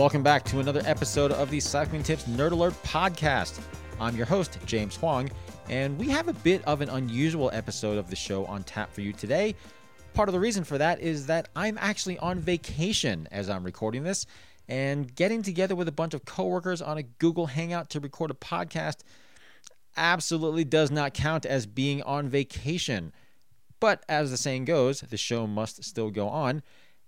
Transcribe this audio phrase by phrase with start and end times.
[0.00, 3.60] welcome back to another episode of the Cycling Tips Nerd Alert podcast.
[4.00, 5.30] I'm your host, James Huang,
[5.68, 9.02] and we have a bit of an unusual episode of the show on tap for
[9.02, 9.54] you today.
[10.14, 14.02] Part of the reason for that is that I'm actually on vacation as I'm recording
[14.02, 14.24] this,
[14.70, 18.34] and getting together with a bunch of coworkers on a Google Hangout to record a
[18.34, 19.02] podcast
[19.98, 23.12] absolutely does not count as being on vacation.
[23.80, 26.62] But as the saying goes, the show must still go on.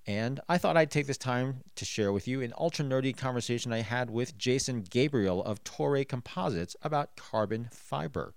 [0.07, 3.73] And I thought I'd take this time to share with you an ultra nerdy conversation
[3.73, 8.35] I had with Jason Gabriel of Toray Composites about carbon fiber.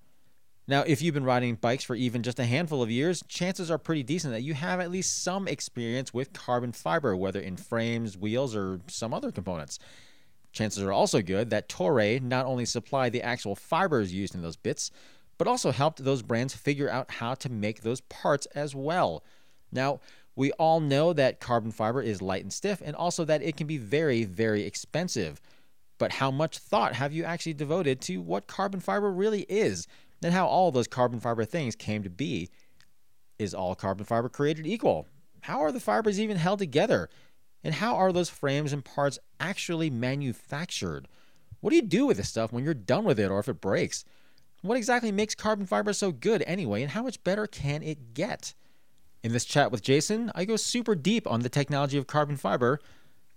[0.67, 3.77] Now, if you've been riding bikes for even just a handful of years, chances are
[3.77, 8.17] pretty decent that you have at least some experience with carbon fiber, whether in frames,
[8.17, 9.77] wheels, or some other components.
[10.51, 14.55] Chances are also good that Toray not only supplied the actual fibers used in those
[14.55, 14.89] bits,
[15.37, 19.23] but also helped those brands figure out how to make those parts as well.
[19.71, 19.99] Now,
[20.35, 23.67] we all know that carbon fiber is light and stiff, and also that it can
[23.67, 25.41] be very, very expensive.
[25.97, 29.87] But how much thought have you actually devoted to what carbon fiber really is,
[30.21, 32.49] and how all those carbon fiber things came to be?
[33.39, 35.07] Is all carbon fiber created equal?
[35.41, 37.09] How are the fibers even held together?
[37.63, 41.07] And how are those frames and parts actually manufactured?
[41.61, 43.61] What do you do with this stuff when you're done with it or if it
[43.61, 44.05] breaks?
[44.61, 48.53] What exactly makes carbon fiber so good anyway, and how much better can it get?
[49.25, 52.79] In this chat with Jason, I go super deep on the technology of carbon fiber,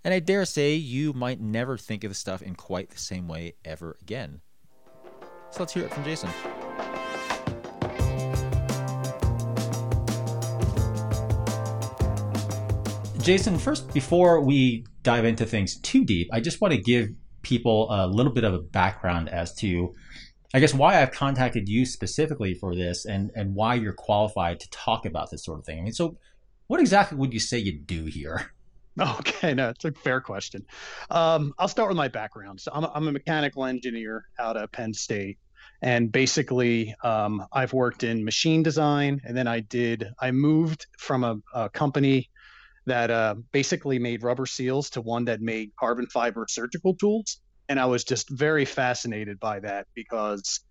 [0.03, 3.27] and I dare say you might never think of the stuff in quite the same
[3.27, 4.41] way ever again.
[5.49, 6.29] So let's hear it from Jason.
[13.19, 17.09] Jason, first, before we dive into things too deep, I just want to give
[17.41, 19.95] people a little bit of a background as to
[20.53, 24.69] I guess why I've contacted you specifically for this and, and why you're qualified to
[24.71, 25.79] talk about this sort of thing.
[25.79, 26.17] I mean, so
[26.67, 28.51] what exactly would you say you do here?
[28.99, 30.65] Okay, no, it's a fair question.
[31.09, 32.59] Um, I'll start with my background.
[32.59, 35.37] So I'm a, I'm a mechanical engineer out of Penn State,
[35.81, 41.23] and basically um, I've worked in machine design, and then I did I moved from
[41.23, 42.29] a, a company
[42.87, 47.39] that uh, basically made rubber seals to one that made carbon fiber surgical tools
[47.69, 50.61] and I was just very fascinated by that because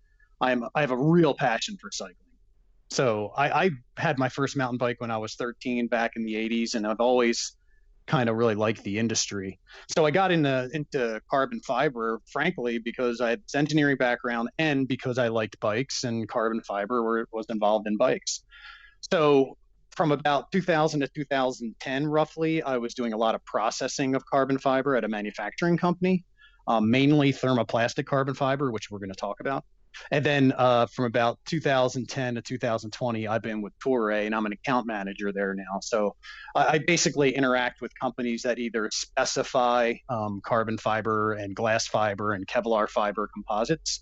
[0.41, 2.15] I'm I have a real passion for cycling.
[2.91, 6.33] So I, I had my first mountain bike when I was 13 back in the
[6.33, 7.55] 80s, and I've always
[8.07, 9.59] kind of really liked the industry.
[9.95, 14.87] So I got into into carbon fiber, frankly, because I had this engineering background and
[14.87, 18.43] because I liked bikes and carbon fiber were, was involved in bikes.
[19.11, 19.57] So
[19.91, 24.57] from about 2000 to 2010, roughly, I was doing a lot of processing of carbon
[24.57, 26.23] fiber at a manufacturing company
[26.69, 29.65] um, mainly thermoplastic carbon fiber, which we're going to talk about.
[30.11, 34.53] And then uh, from about 2010 to 2020, I've been with Toray, and I'm an
[34.53, 35.79] account manager there now.
[35.81, 36.15] So
[36.55, 42.47] I, basically interact with companies that either specify um, carbon fiber and glass fiber and
[42.47, 44.01] Kevlar fiber composites.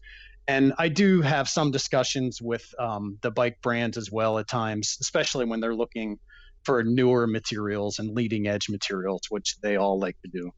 [0.49, 4.97] And I do have some discussions with um, the bike brands as well at times,
[5.01, 6.19] especially when they're looking
[6.63, 10.51] for newer materials and leading edge materials, which they all like to do.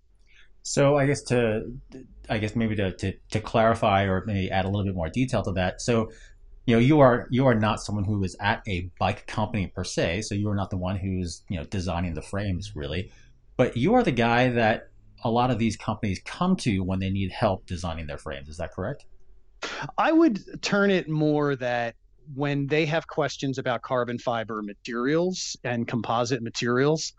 [0.64, 1.72] So I guess to,
[2.30, 5.42] I guess maybe to, to, to clarify or maybe add a little bit more detail
[5.44, 5.82] to that.
[5.82, 6.12] So,
[6.66, 9.84] you know, you are you are not someone who is at a bike company per
[9.84, 10.22] se.
[10.22, 13.12] So you are not the one who's you know designing the frames really,
[13.58, 14.90] but you are the guy that
[15.24, 18.50] a lot of these companies come to when they need help designing their frames.
[18.50, 19.06] Is that correct?
[19.98, 21.96] I would turn it more that
[22.36, 27.14] when they have questions about carbon fiber materials and composite materials,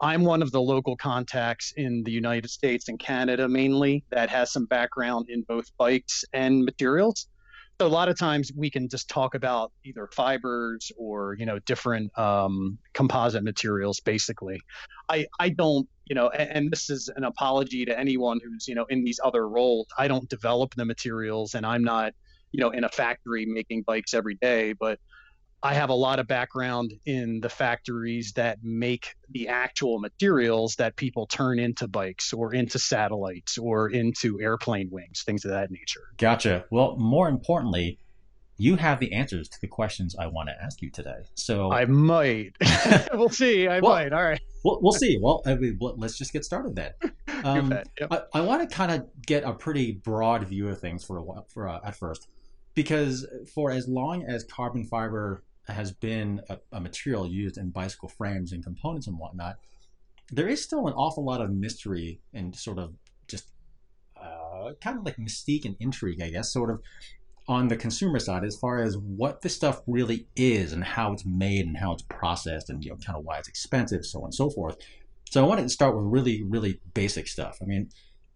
[0.00, 4.52] I'm one of the local contacts in the United States and Canada mainly that has
[4.52, 7.28] some background in both bikes and materials.
[7.80, 11.58] So a lot of times we can just talk about either fibers or you know
[11.60, 14.00] different um, composite materials.
[14.00, 14.58] Basically,
[15.10, 18.74] I I don't you know, and, and this is an apology to anyone who's you
[18.74, 19.88] know in these other roles.
[19.98, 22.14] I don't develop the materials, and I'm not
[22.50, 24.98] you know in a factory making bikes every day, but
[25.62, 30.96] I have a lot of background in the factories that make the actual materials that
[30.96, 36.02] people turn into bikes or into satellites or into airplane wings, things of that nature.
[36.18, 36.66] Gotcha.
[36.70, 37.98] Well, more importantly,
[38.58, 41.24] you have the answers to the questions I want to ask you today.
[41.34, 42.56] So I might.
[43.12, 43.68] we'll see.
[43.68, 44.12] I well, might.
[44.12, 44.40] All right.
[44.64, 45.18] We'll, we'll see.
[45.20, 46.92] Well, I mean, let's just get started then.
[47.44, 48.08] Um, yep.
[48.10, 51.22] I, I, want to kind of get a pretty broad view of things for a
[51.22, 52.28] while, for uh, at first,
[52.76, 58.08] because for as long as carbon fiber has been a, a, material used in bicycle
[58.08, 59.56] frames and components and whatnot,
[60.30, 62.94] there is still an awful lot of mystery and sort of
[63.26, 63.50] just
[64.22, 66.80] uh, kind of like mystique and intrigue, I guess, sort of
[67.48, 71.24] on the consumer side as far as what this stuff really is and how it's
[71.24, 74.26] made and how it's processed and you know kind of why it's expensive, so on
[74.26, 74.76] and so forth.
[75.30, 77.58] So I wanted to start with really, really basic stuff.
[77.62, 77.88] I mean,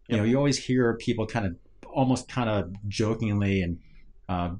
[0.08, 1.56] You know, you always hear people kind of
[1.92, 3.78] almost kind of jokingly and
[4.30, 4.50] uh,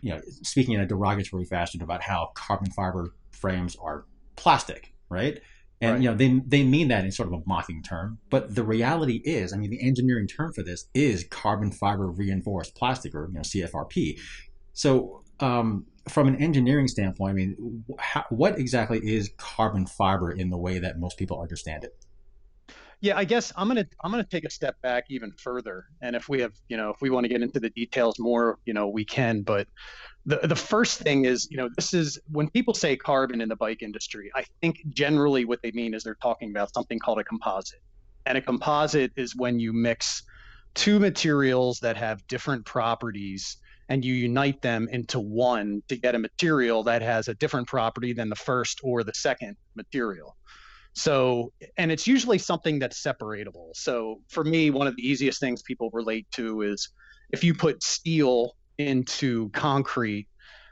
[0.00, 5.40] you know speaking in a derogatory fashion about how carbon fiber frames are plastic, right?
[5.82, 6.00] And right.
[6.00, 9.20] you know they they mean that in sort of a mocking term, but the reality
[9.24, 13.34] is, I mean, the engineering term for this is carbon fiber reinforced plastic, or you
[13.34, 14.18] know CFRP.
[14.72, 20.50] So um, from an engineering standpoint, I mean, how, what exactly is carbon fiber in
[20.50, 21.94] the way that most people understand it?
[23.02, 26.28] Yeah, I guess I'm gonna I'm gonna take a step back even further, and if
[26.28, 28.88] we have you know if we want to get into the details more, you know
[28.88, 29.40] we can.
[29.40, 29.68] But
[30.26, 33.56] the the first thing is you know this is when people say carbon in the
[33.56, 37.24] bike industry, I think generally what they mean is they're talking about something called a
[37.24, 37.80] composite,
[38.26, 40.22] and a composite is when you mix
[40.74, 43.56] two materials that have different properties
[43.88, 48.12] and you unite them into one to get a material that has a different property
[48.12, 50.36] than the first or the second material.
[50.94, 53.70] So, and it's usually something that's separatable.
[53.74, 56.88] So, for me, one of the easiest things people relate to is
[57.30, 60.26] if you put steel into concrete,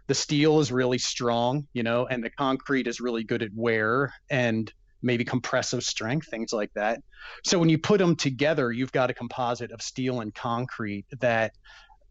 [0.09, 4.13] the steel is really strong, you know, and the concrete is really good at wear
[4.31, 4.73] and
[5.03, 7.01] maybe compressive strength, things like that.
[7.45, 11.53] So, when you put them together, you've got a composite of steel and concrete that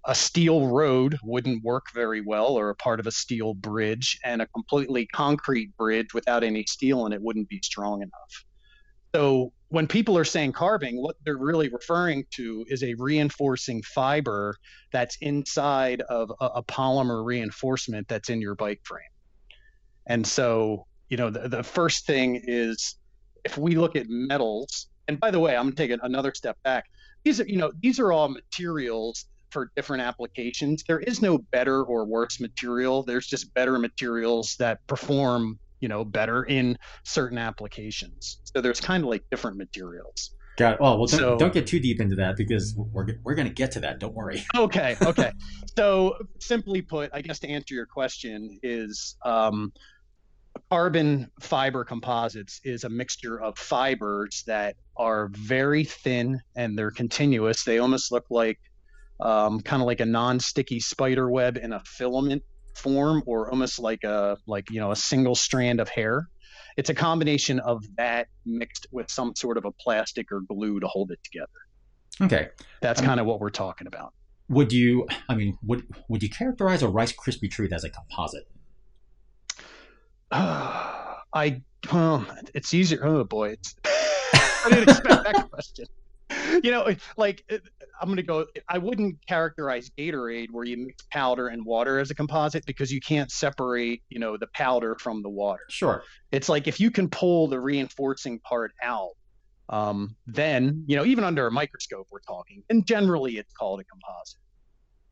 [0.07, 4.41] a steel road wouldn't work very well or a part of a steel bridge and
[4.41, 8.45] a completely concrete bridge without any steel in it wouldn't be strong enough.
[9.13, 14.55] So when people are saying carving what they're really referring to is a reinforcing fiber
[14.93, 19.03] that's inside of a, a polymer reinforcement that's in your bike frame.
[20.07, 22.95] And so you know the, the first thing is
[23.43, 26.57] if we look at metals and by the way i'm going to take another step
[26.63, 26.85] back.
[27.23, 30.83] These are you know these are all materials for different applications.
[30.87, 33.03] There is no better or worse material.
[33.03, 38.39] There's just better materials that perform, you know, better in certain applications.
[38.43, 40.31] So there's kind of like different materials.
[40.57, 40.79] Got it.
[40.81, 43.53] Oh well, don't, so, don't get too deep into that because we're we're going to
[43.53, 43.99] get to that.
[43.99, 44.43] Don't worry.
[44.55, 44.97] Okay.
[45.01, 45.31] Okay.
[45.77, 49.15] so simply put, I guess to answer your question is.
[49.23, 49.71] Um,
[50.71, 57.63] carbon fiber composites is a mixture of fibers that are very thin and they're continuous.
[57.63, 58.59] They almost look like
[59.19, 62.43] um, kind of like a non-sticky spider web in a filament
[62.75, 66.27] form or almost like a like you know a single strand of hair.
[66.77, 70.87] It's a combination of that mixed with some sort of a plastic or glue to
[70.87, 71.47] hold it together.
[72.21, 72.49] Okay.
[72.81, 74.13] That's kind of what we're talking about.
[74.49, 78.47] Would you i mean would would you characterize a rice krispie treat as a composite?
[80.31, 81.61] Uh, i
[81.91, 83.49] um, it's easier oh boy.
[83.49, 85.85] It's, i didn't expect that question.
[86.63, 87.43] You know, like
[87.99, 88.45] I'm gonna go.
[88.69, 92.99] I wouldn't characterize Gatorade where you mix powder and water as a composite because you
[92.99, 95.63] can't separate, you know, the powder from the water.
[95.69, 96.03] Sure.
[96.31, 99.11] It's like if you can pull the reinforcing part out,
[99.69, 103.83] um, then you know, even under a microscope, we're talking, and generally it's called a
[103.83, 104.39] composite.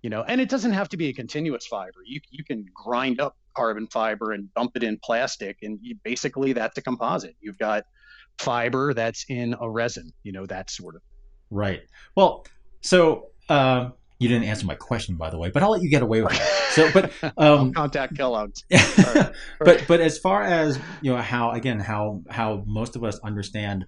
[0.01, 1.99] You know, and it doesn't have to be a continuous fiber.
[2.05, 6.53] You you can grind up carbon fiber and dump it in plastic, and you, basically
[6.53, 7.35] that's a composite.
[7.41, 7.85] You've got
[8.37, 10.11] fiber that's in a resin.
[10.23, 11.01] You know, that sort of.
[11.49, 11.81] Right.
[12.15, 12.45] Well,
[12.85, 13.89] so uh,
[14.19, 16.33] you didn't answer my question, by the way, but I'll let you get away with
[16.33, 16.71] it.
[16.71, 18.63] So, but um, contact Kellogg's.
[19.59, 23.85] but but as far as you know, how again how how most of us understand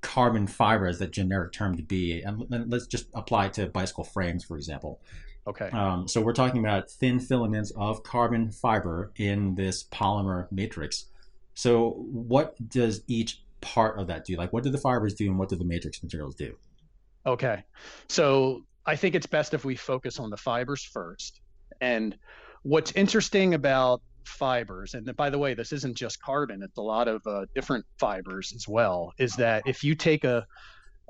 [0.00, 4.04] carbon fiber as the generic term to be, and let's just apply it to bicycle
[4.04, 5.00] frames, for example.
[5.46, 5.70] Okay.
[5.70, 11.06] Um, so we're talking about thin filaments of carbon fiber in this polymer matrix.
[11.54, 14.36] So what does each part of that do?
[14.36, 16.56] Like, what do the fibers do, and what do the matrix materials do?
[17.26, 17.62] Okay.
[18.08, 21.40] So I think it's best if we focus on the fibers first.
[21.80, 22.16] And
[22.62, 27.08] what's interesting about fibers, and by the way, this isn't just carbon; it's a lot
[27.08, 29.12] of uh, different fibers as well.
[29.18, 30.46] Is that if you take a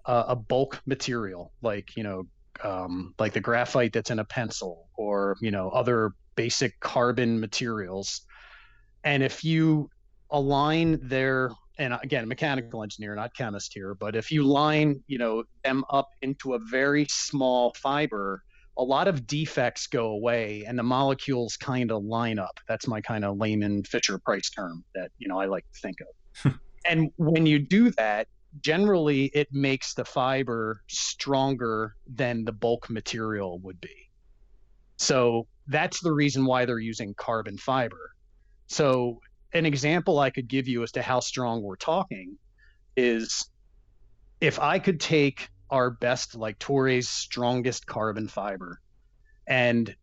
[0.08, 2.26] a bulk material like you know
[2.64, 8.22] um, like the graphite that's in a pencil or you know other basic carbon materials
[9.04, 9.90] and if you
[10.30, 15.44] align their and again mechanical engineer not chemist here but if you line you know
[15.64, 18.42] them up into a very small fiber
[18.78, 22.60] a lot of defects go away and the molecules kind of line up.
[22.68, 25.96] That's my kind of layman fisher price term that you know i like to think
[26.00, 26.06] of.
[26.42, 26.58] Hmm.
[26.84, 28.28] And when you do that
[28.60, 34.10] generally it makes the fiber stronger than the bulk material would be.
[34.96, 38.12] So that's the reason why they're using carbon fiber.
[38.68, 39.20] So
[39.52, 42.36] an example I could give you as to how strong we're talking
[42.96, 43.48] is
[44.40, 48.80] if I could take our best, like Toray's strongest carbon fiber,
[49.46, 49.94] and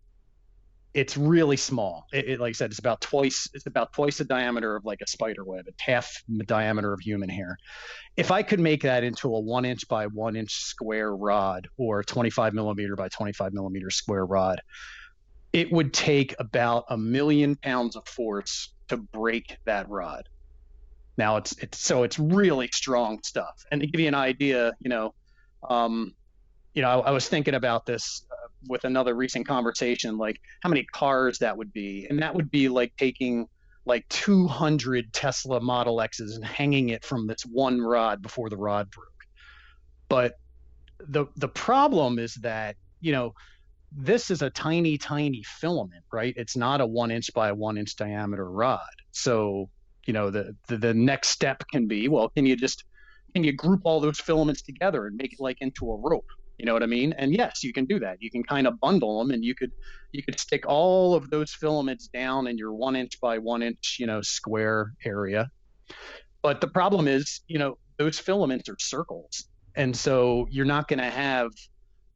[0.93, 2.05] it's really small.
[2.13, 5.01] It, it, like I said, it's about twice it's about twice the diameter of like
[5.01, 5.65] a spider web.
[5.67, 7.57] It's half the diameter of human hair.
[8.15, 12.03] If I could make that into a one inch by one inch square rod or
[12.03, 14.61] 25 millimeter by 25 millimeter square rod,
[15.51, 20.27] it would take about a million pounds of force to break that rod.
[21.17, 23.63] Now it's it's so it's really strong stuff.
[23.71, 25.13] And to give you an idea, you know,
[25.69, 26.13] um,
[26.73, 30.69] you know, I, I was thinking about this uh, with another recent conversation, like how
[30.69, 33.47] many cars that would be, and that would be like taking
[33.85, 38.89] like 200 Tesla Model X's and hanging it from this one rod before the rod
[38.91, 39.07] broke.
[40.09, 40.33] But
[40.99, 43.33] the the problem is that you know
[43.97, 46.33] this is a tiny tiny filament right?
[46.37, 48.79] It's not a one inch by one inch diameter rod.
[49.11, 49.69] So
[50.05, 52.83] you know the, the the next step can be well can you just
[53.33, 56.25] can you group all those filaments together and make it like into a rope?
[56.57, 57.13] You know what i mean?
[57.17, 58.17] And yes you can do that.
[58.19, 59.71] You can kind of bundle them and you could
[60.11, 63.97] you could stick all of those filaments down in your one inch by one inch
[63.99, 65.49] you know square area.
[66.41, 69.45] But the problem is you know those filaments are circles.
[69.77, 71.51] And so you're not going to have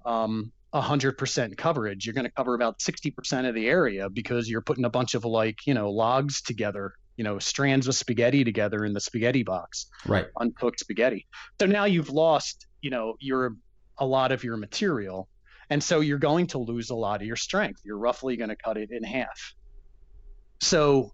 [0.05, 4.85] um, 100% coverage you're going to cover about 60% of the area because you're putting
[4.85, 8.93] a bunch of like you know logs together you know strands of spaghetti together in
[8.93, 9.87] the spaghetti box.
[10.05, 10.27] Right.
[10.39, 11.27] Uncooked spaghetti.
[11.59, 13.57] So now you've lost you know your
[13.97, 15.27] a lot of your material
[15.69, 17.81] and so you're going to lose a lot of your strength.
[17.83, 19.53] You're roughly going to cut it in half.
[20.61, 21.11] So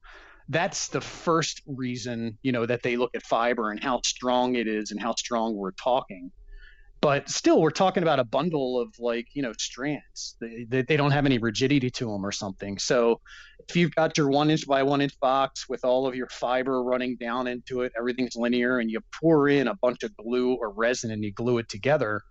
[0.48, 4.68] that's the first reason you know that they look at fiber and how strong it
[4.68, 6.32] is and how strong we're talking
[7.06, 10.38] but still we're talking about a bundle of like you know strands.
[10.42, 12.80] They, they, they, don't have any rigidity to them or something.
[12.80, 13.22] So
[13.70, 16.82] if you've got your one inch by one inch box with all of your fiber
[16.82, 20.72] running down into it everything's linear and you pour in a bunch of glue or
[20.72, 22.22] resin and you glue it together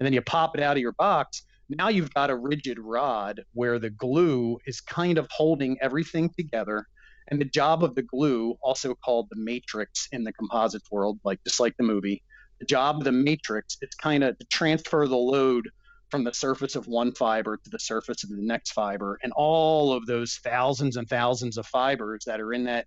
[0.00, 3.40] and then you pop it out of your box now you've got a rigid rod
[3.52, 6.84] where the glue is kind of holding everything together
[7.28, 11.38] and the job of the glue also called the matrix in the composites world like
[11.44, 12.20] just like the movie
[12.64, 15.68] the job of the matrix is kind of to transfer the load
[16.10, 19.18] from the surface of one fiber to the surface of the next fiber.
[19.22, 22.86] And all of those thousands and thousands of fibers that are in that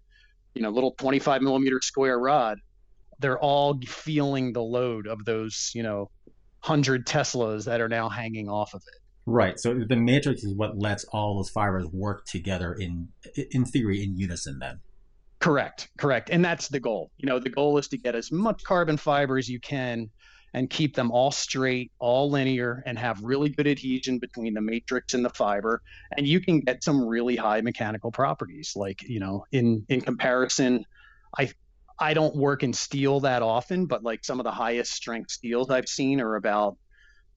[0.56, 2.58] you know little 25 millimeter square rod
[3.20, 6.10] they're all feeling the load of those you know
[6.62, 9.02] 100 teslas that are now hanging off of it.
[9.28, 9.60] Right.
[9.60, 13.10] So the matrix is what lets all those fibers work together in
[13.52, 14.80] in theory in unison then
[15.40, 16.30] Correct, correct.
[16.32, 17.12] And that's the goal.
[17.18, 20.10] You know, the goal is to get as much carbon fiber as you can
[20.54, 25.14] and keep them all straight, all linear, and have really good adhesion between the matrix
[25.14, 25.82] and the fiber.
[26.18, 28.74] And you can get some really high mechanical properties.
[28.76, 30.84] Like, you know, in in comparison,
[31.38, 31.52] I
[32.00, 35.70] I don't work in steel that often, but like some of the highest strength steels
[35.70, 36.78] I've seen are about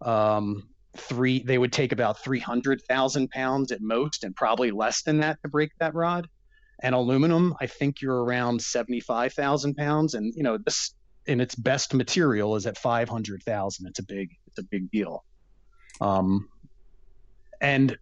[0.01, 1.43] um, three.
[1.43, 5.39] They would take about three hundred thousand pounds at most, and probably less than that
[5.43, 6.29] to break that rod
[6.83, 10.15] and aluminum, I think you're around 75,000 pounds.
[10.15, 10.95] And, you know, this
[11.27, 13.87] in its best material is at 500,000.
[13.87, 15.25] It's a big, it's a big deal.
[16.01, 16.49] Um,
[17.61, 17.97] and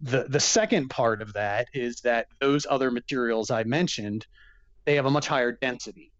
[0.00, 4.26] the, the second part of that is that those other materials I mentioned,
[4.84, 6.12] they have a much higher density.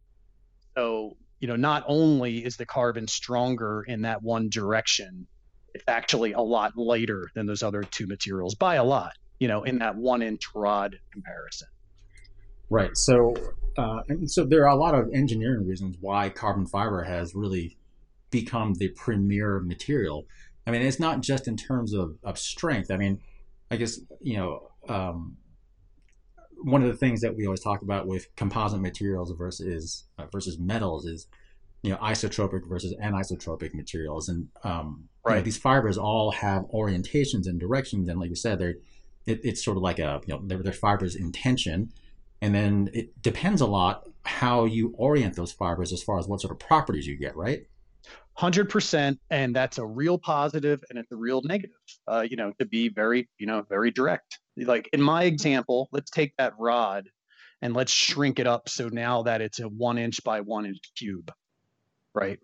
[0.77, 5.27] So, you know, not only is the carbon stronger in that one direction,
[5.75, 9.63] it's actually a lot lighter than those other two materials by a lot, you know,
[9.63, 11.69] in that one inch rod comparison.
[12.71, 12.97] Right.
[12.97, 13.35] So,
[13.77, 17.77] uh, and so there are a lot of engineering reasons why carbon fiber has really
[18.31, 20.25] become the premier material.
[20.67, 22.91] I mean, it's not just in terms of, of strength.
[22.91, 23.21] I mean,
[23.71, 25.37] I guess, you know, um,
[26.63, 30.59] one of the things that we always talk about with composite materials versus uh, versus
[30.59, 31.27] metals is,
[31.83, 35.35] you know, isotropic versus anisotropic materials, and um, right.
[35.35, 38.75] You know, these fibers all have orientations and directions, and like you said, they're
[39.27, 41.93] it, it's sort of like a you know they're, they're fibers in tension,
[42.41, 46.41] and then it depends a lot how you orient those fibers as far as what
[46.41, 47.67] sort of properties you get, right?
[48.39, 51.77] 100% and that's a real positive and it's a real negative
[52.09, 56.11] uh, you know to be very you know very direct like in my example let's
[56.11, 57.09] take that rod
[57.61, 60.81] and let's shrink it up so now that it's a one inch by one inch
[60.97, 61.31] cube
[62.15, 62.39] right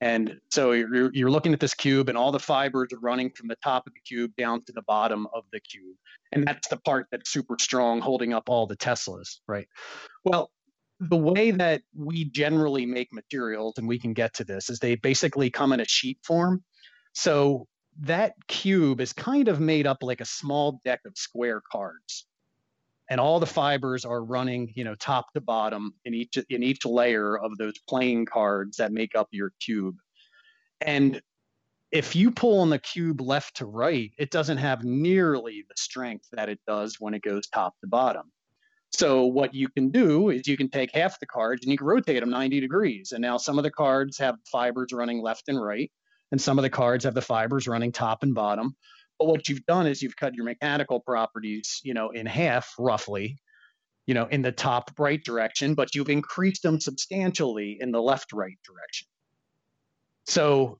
[0.00, 3.48] and so you're, you're looking at this cube, and all the fibers are running from
[3.48, 5.96] the top of the cube down to the bottom of the cube.
[6.32, 9.66] And that's the part that's super strong, holding up all the Teslas, right?
[10.24, 10.50] Well,
[11.00, 14.94] the way that we generally make materials, and we can get to this, is they
[14.94, 16.62] basically come in a sheet form.
[17.14, 17.66] So
[18.02, 22.27] that cube is kind of made up like a small deck of square cards
[23.10, 26.84] and all the fibers are running you know top to bottom in each in each
[26.84, 29.96] layer of those playing cards that make up your cube
[30.80, 31.20] and
[31.90, 36.26] if you pull on the cube left to right, it doesn't have nearly the strength
[36.32, 38.30] that it does when it goes top to bottom.
[38.92, 41.86] So what you can do is you can take half the cards and you can
[41.86, 43.12] rotate them 90 degrees.
[43.12, 45.90] And now some of the cards have fibers running left and right,
[46.30, 48.76] and some of the cards have the fibers running top and bottom.
[49.18, 53.38] But what you've done is you've cut your mechanical properties, you know, in half roughly,
[54.06, 58.32] you know, in the top right direction, but you've increased them substantially in the left
[58.32, 59.08] right direction.
[60.26, 60.78] So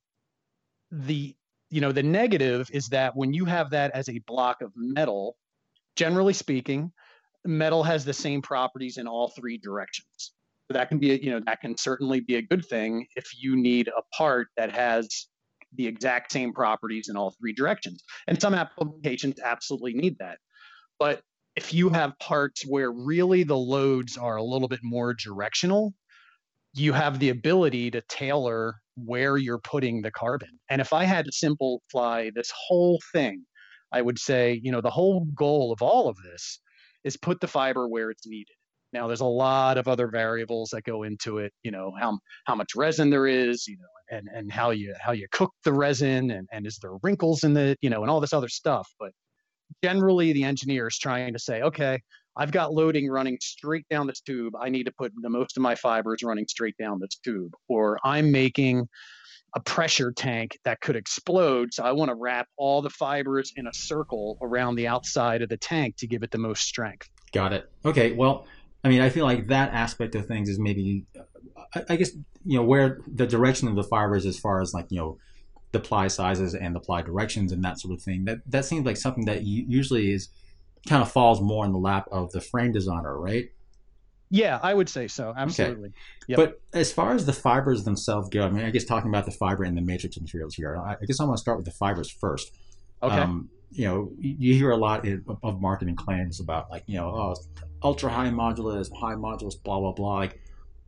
[0.91, 1.35] the
[1.71, 5.37] you know the negative is that when you have that as a block of metal,
[5.97, 6.93] generally speaking,
[7.45, 10.33] metal has the same properties in all three directions.
[10.69, 13.57] So that can be, you know, that can certainly be a good thing if you
[13.57, 15.29] need a part that has
[15.75, 18.03] the exact same properties in all three directions.
[18.27, 20.39] And some applications absolutely need that.
[20.99, 21.21] But
[21.57, 25.93] if you have parts where really the loads are a little bit more directional,
[26.75, 30.51] you have the ability to tailor where you're putting the carbon.
[30.71, 33.45] And if I had to simplify this whole thing,
[33.93, 36.61] I would say, you know, the whole goal of all of this
[37.05, 38.55] is put the fiber where it's needed.
[38.93, 41.53] Now, there's a lot of other variables that go into it.
[41.63, 43.67] You know how how much resin there is.
[43.67, 46.93] You know, and and how you how you cook the resin, and and is there
[47.03, 48.89] wrinkles in the you know, and all this other stuff.
[48.99, 49.13] But
[49.83, 52.01] generally, the engineer is trying to say, okay,
[52.37, 54.55] I've got loading running straight down this tube.
[54.57, 57.99] I need to put the most of my fibers running straight down this tube, or
[58.05, 58.89] I'm making
[59.57, 61.73] a pressure tank that could explode.
[61.73, 65.49] So I want to wrap all the fibers in a circle around the outside of
[65.49, 67.09] the tank to give it the most strength.
[67.33, 67.71] Got it.
[67.85, 68.13] Okay.
[68.13, 68.47] Well,
[68.85, 71.05] I mean, I feel like that aspect of things is maybe,
[71.89, 72.11] I guess,
[72.45, 75.19] you know, where the direction of the fibers as far as like, you know,
[75.73, 78.25] the ply sizes and the ply directions and that sort of thing.
[78.25, 80.29] That that seems like something that usually is
[80.87, 83.51] kind of falls more in the lap of the frame designer, right?
[84.31, 85.33] Yeah, I would say so.
[85.37, 85.89] Absolutely.
[85.89, 85.97] Okay.
[86.29, 86.37] Yep.
[86.37, 89.33] But as far as the fibers themselves go, I mean, I guess talking about the
[89.33, 92.11] fiber and the matrix materials here, I guess I want to start with the fibers
[92.11, 92.53] first.
[93.03, 93.15] Okay.
[93.15, 95.07] Um, you know, you hear a lot
[95.43, 97.35] of marketing claims about like, you know, oh,
[97.83, 100.15] ultra high modulus, high modulus, blah blah blah.
[100.17, 100.41] Like,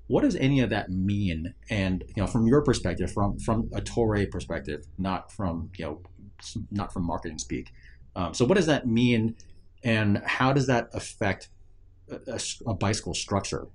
[0.06, 1.54] what does any of that mean?
[1.68, 6.02] And you know, from your perspective, from from a Toray perspective, not from you know,
[6.70, 7.72] not from marketing speak.
[8.16, 9.36] Um, so, what does that mean,
[9.84, 11.48] and how does that affect
[12.10, 13.68] a, a bicycle structure?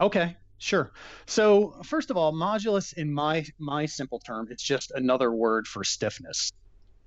[0.00, 0.90] Okay, Sure.
[1.26, 5.84] So first of all, modulus in my my simple term, it's just another word for
[5.84, 6.52] stiffness.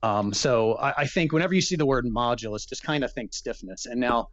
[0.03, 3.33] Um, so I, I, think whenever you see the word modulus, just kind of think
[3.33, 3.85] stiffness.
[3.85, 4.29] And now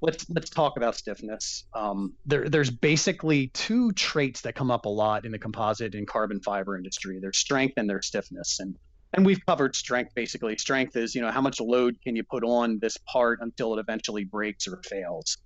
[0.00, 1.64] let's let's talk about stiffness.
[1.74, 6.06] Um, there, there's basically two traits that come up a lot in the composite and
[6.06, 7.18] carbon fiber industry.
[7.20, 8.60] There's strength and there's stiffness.
[8.60, 8.76] And
[9.14, 10.56] and we've covered strength basically.
[10.58, 13.80] Strength is you know how much load can you put on this part until it
[13.80, 15.38] eventually breaks or fails.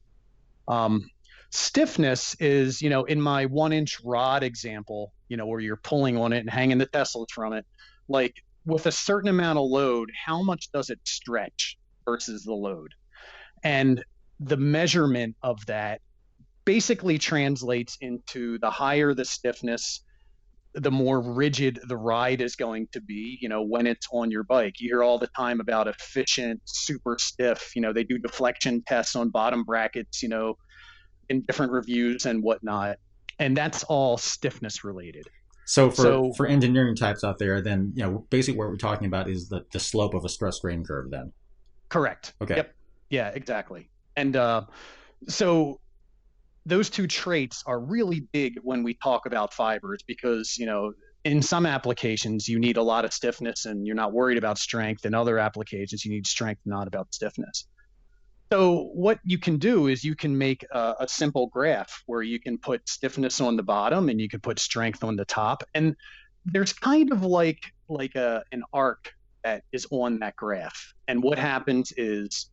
[0.69, 1.09] Um,
[1.51, 6.17] stiffness is, you know, in my one inch rod example, you know, where you're pulling
[6.17, 7.67] on it and hanging the Teslas from it,
[8.09, 8.35] like
[8.65, 12.95] with a certain amount of load, how much does it stretch versus the load?
[13.63, 14.03] And
[14.41, 16.01] the measurement of that
[16.65, 20.03] basically translates into the higher the stiffness,
[20.75, 24.45] the more rigid the ride is going to be, you know, when it's on your
[24.45, 24.81] bike.
[24.81, 29.17] You hear all the time about efficient, super stiff, you know, they do deflection tests
[29.17, 30.55] on bottom brackets, you know,
[31.29, 32.99] in different reviews and whatnot.
[33.39, 35.27] And that's all stiffness related.
[35.67, 39.07] So for, so for engineering types out there, then you know basically what we're talking
[39.07, 41.11] about is the, the slope of a stress strain curve.
[41.11, 41.33] Then
[41.89, 42.35] correct.
[42.43, 42.57] Okay.
[42.57, 42.75] Yep.
[43.09, 43.29] Yeah.
[43.29, 43.89] Exactly.
[44.21, 44.63] And uh,
[45.29, 45.81] so
[46.67, 50.93] those two traits are really big when we talk about fibers because you know
[51.25, 55.07] in some applications you need a lot of stiffness and you're not worried about strength.
[55.07, 57.67] In other applications you need strength, not about stiffness.
[58.53, 62.41] So what you can do is you can make a, a, simple graph where you
[62.41, 65.95] can put stiffness on the bottom and you can put strength on the top, and
[66.45, 69.13] there's kind of like like a an arc
[69.45, 70.93] that is on that graph.
[71.09, 72.51] And what happens is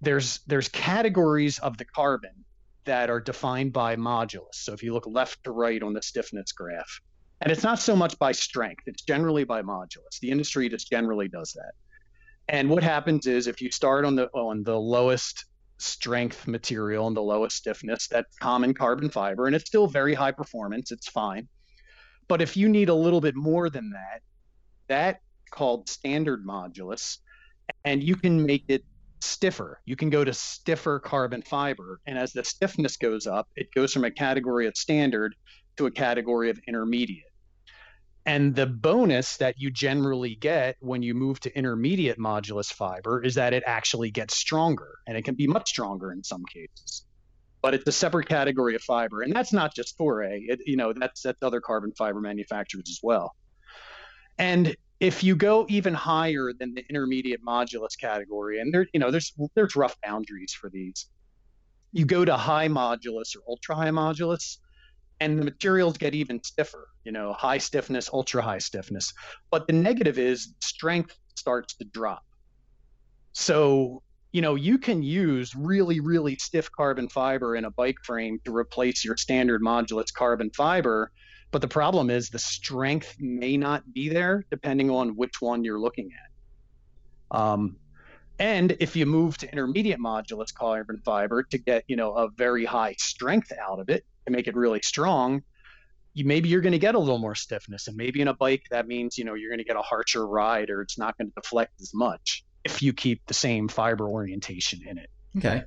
[0.00, 2.44] there's there's categories of the carbon
[2.84, 4.54] that are defined by modulus.
[4.54, 7.00] So if you look left to right on the stiffness graph,
[7.40, 10.18] and it's not so much by strength, it's generally by modulus.
[10.20, 11.72] The industry just generally does that.
[12.48, 15.44] And what happens is if you start on the on the lowest
[15.78, 20.32] strength material and the lowest stiffness, that's common carbon fiber, and it's still very high
[20.32, 20.90] performance.
[20.90, 21.48] It's fine.
[22.28, 24.22] But if you need a little bit more than that,
[24.88, 27.18] that called standard modulus,
[27.84, 28.84] and you can make it
[29.20, 29.80] stiffer.
[29.84, 32.00] You can go to stiffer carbon fiber.
[32.06, 35.34] And as the stiffness goes up, it goes from a category of standard
[35.76, 37.24] to a category of intermediate.
[38.26, 43.34] And the bonus that you generally get when you move to intermediate modulus fiber is
[43.36, 47.06] that it actually gets stronger and it can be much stronger in some cases.
[47.62, 49.22] But it's a separate category of fiber.
[49.22, 53.00] And that's not just Toray, it, you know, that's, that's other carbon fiber manufacturers as
[53.02, 53.34] well.
[54.38, 59.10] And if you go even higher than the intermediate modulus category, and there, you know,
[59.10, 61.06] there's there's rough boundaries for these.
[61.92, 64.58] You go to high modulus or ultra high modulus,
[65.18, 66.88] and the materials get even stiffer.
[67.04, 69.12] You know, high stiffness, ultra high stiffness.
[69.50, 72.22] But the negative is strength starts to drop.
[73.32, 78.38] So you know, you can use really, really stiff carbon fiber in a bike frame
[78.44, 81.10] to replace your standard modulus carbon fiber
[81.50, 85.80] but the problem is the strength may not be there depending on which one you're
[85.80, 87.38] looking at.
[87.38, 87.76] Um,
[88.38, 92.64] and if you move to intermediate modulus carbon fiber to get, you know, a very
[92.64, 95.42] high strength out of it to make it really strong,
[96.14, 97.86] you maybe you're going to get a little more stiffness.
[97.86, 100.26] And maybe in a bike that means, you know, you're going to get a harsher
[100.26, 104.08] ride or it's not going to deflect as much if you keep the same fiber
[104.08, 105.10] orientation in it.
[105.36, 105.64] Okay.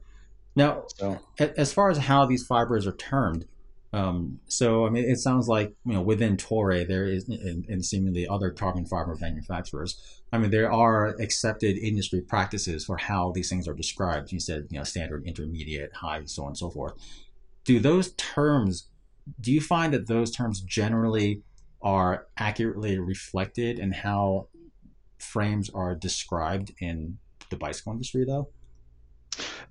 [0.55, 1.19] Now, so.
[1.39, 3.45] as far as how these fibers are termed,
[3.93, 7.85] um, so I mean, it sounds like you know within Toray there is, and, and
[7.85, 10.21] seemingly other carbon fiber manufacturers.
[10.33, 14.31] I mean, there are accepted industry practices for how these things are described.
[14.31, 16.93] You said you know standard, intermediate, high, so on and so forth.
[17.65, 18.87] Do those terms?
[19.39, 21.43] Do you find that those terms generally
[21.83, 24.47] are accurately reflected in how
[25.19, 27.19] frames are described in
[27.51, 28.49] the bicycle industry, though?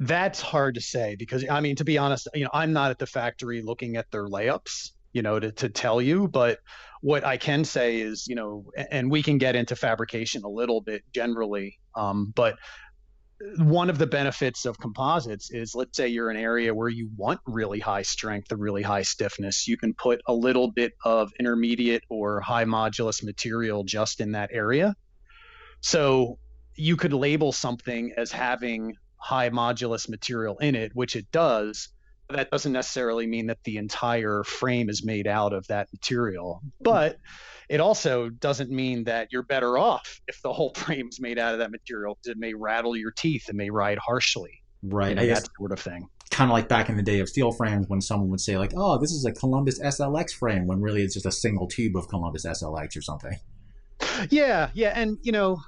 [0.00, 2.98] That's hard to say because I mean, to be honest, you know, I'm not at
[2.98, 6.58] the factory looking at their layups, you know, to, to tell you, but
[7.00, 10.80] what I can say is, you know, and we can get into fabrication a little
[10.80, 12.56] bit generally, um, but
[13.56, 17.40] one of the benefits of composites is let's say you're an area where you want
[17.46, 22.04] really high strength or really high stiffness you can put a little bit of intermediate
[22.08, 24.94] or high modulus material just in that area.
[25.80, 26.38] So
[26.76, 31.88] you could label something as having high modulus material in it, which it does,
[32.30, 36.60] that doesn't necessarily mean that the entire frame is made out of that material.
[36.80, 37.18] But
[37.68, 41.52] it also doesn't mean that you're better off if the whole frame is made out
[41.52, 44.62] of that material because it may rattle your teeth and may ride harshly.
[44.82, 45.10] Right.
[45.10, 46.08] You know, that sort of thing.
[46.30, 48.72] Kind of like back in the day of steel frames when someone would say, like,
[48.74, 52.08] oh, this is a Columbus SLX frame, when really it's just a single tube of
[52.08, 53.38] Columbus SLX or something.
[54.30, 54.70] Yeah.
[54.74, 54.92] Yeah.
[54.96, 55.58] And, you know,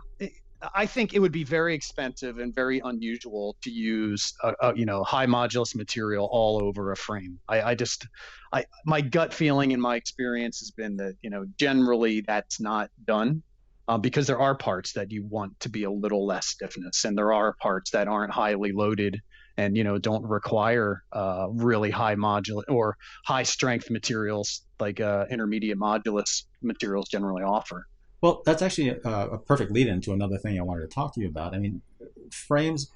[0.74, 4.87] I think it would be very expensive and very unusual to use a, a you
[4.87, 7.38] know high modulus material all over a frame.
[7.48, 8.07] I, I just,
[8.53, 12.90] I my gut feeling and my experience has been that you know generally that's not
[13.05, 13.42] done.
[13.87, 17.18] Um, because there are parts that you want to be a little less stiffness, and
[17.18, 19.20] there are parts that aren't highly loaded
[19.57, 25.27] and you know don't require uh, really high modulus or high strength materials like uh,
[25.31, 27.87] intermediate modulus materials generally offer.
[28.24, 31.12] Well, that's actually a, a perfect lead in to another thing I wanted to talk
[31.12, 31.54] to you about.
[31.54, 31.82] I mean,
[32.30, 32.90] frames,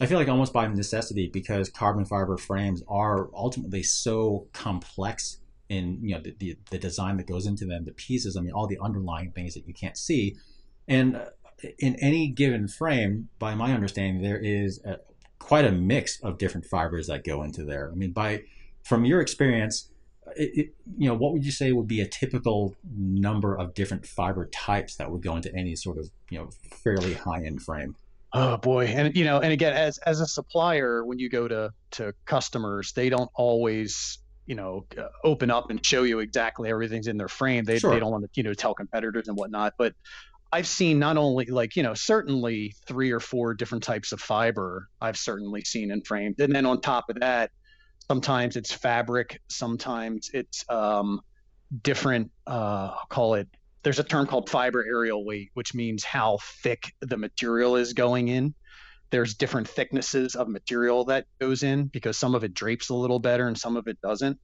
[0.00, 6.00] I feel like almost by necessity because carbon fiber frames are ultimately so complex in
[6.02, 8.66] you know the, the, the, design that goes into them, the pieces, I mean, all
[8.66, 10.34] the underlying things that you can't see.
[10.88, 11.26] And uh,
[11.78, 14.98] in any given frame, by my understanding, there is a,
[15.38, 17.92] quite a mix of different fibers that go into there.
[17.92, 18.42] I mean, by
[18.82, 19.91] from your experience,
[20.36, 24.06] it, it, you know, what would you say would be a typical number of different
[24.06, 26.50] fiber types that would go into any sort of, you know,
[26.82, 27.96] fairly high end frame?
[28.34, 31.70] Oh boy, and you know, and again, as as a supplier, when you go to
[31.92, 37.08] to customers, they don't always you know uh, open up and show you exactly everything's
[37.08, 37.64] in their frame.
[37.64, 37.92] They sure.
[37.92, 39.92] they don't want to you know tell competitors and whatnot, but
[40.50, 44.88] I've seen not only like you know certainly three or four different types of fiber
[44.98, 47.50] I've certainly seen in frames, and then on top of that,
[48.08, 49.40] Sometimes it's fabric.
[49.48, 51.20] Sometimes it's um,
[51.82, 52.30] different.
[52.46, 53.48] Uh, I'll call it.
[53.82, 58.28] There's a term called fiber areal weight, which means how thick the material is going
[58.28, 58.54] in.
[59.10, 63.18] There's different thicknesses of material that goes in because some of it drapes a little
[63.18, 64.38] better and some of it doesn't.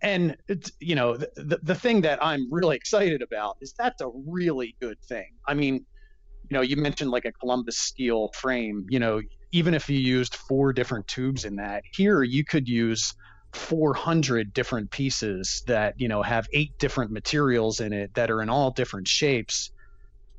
[0.00, 4.08] And it's you know the the thing that I'm really excited about is that's a
[4.26, 5.26] really good thing.
[5.46, 8.86] I mean, you know, you mentioned like a Columbus steel frame.
[8.88, 9.20] You know,
[9.52, 13.14] even if you used four different tubes in that, here you could use
[13.54, 18.50] 400 different pieces that you know have eight different materials in it that are in
[18.50, 19.70] all different shapes.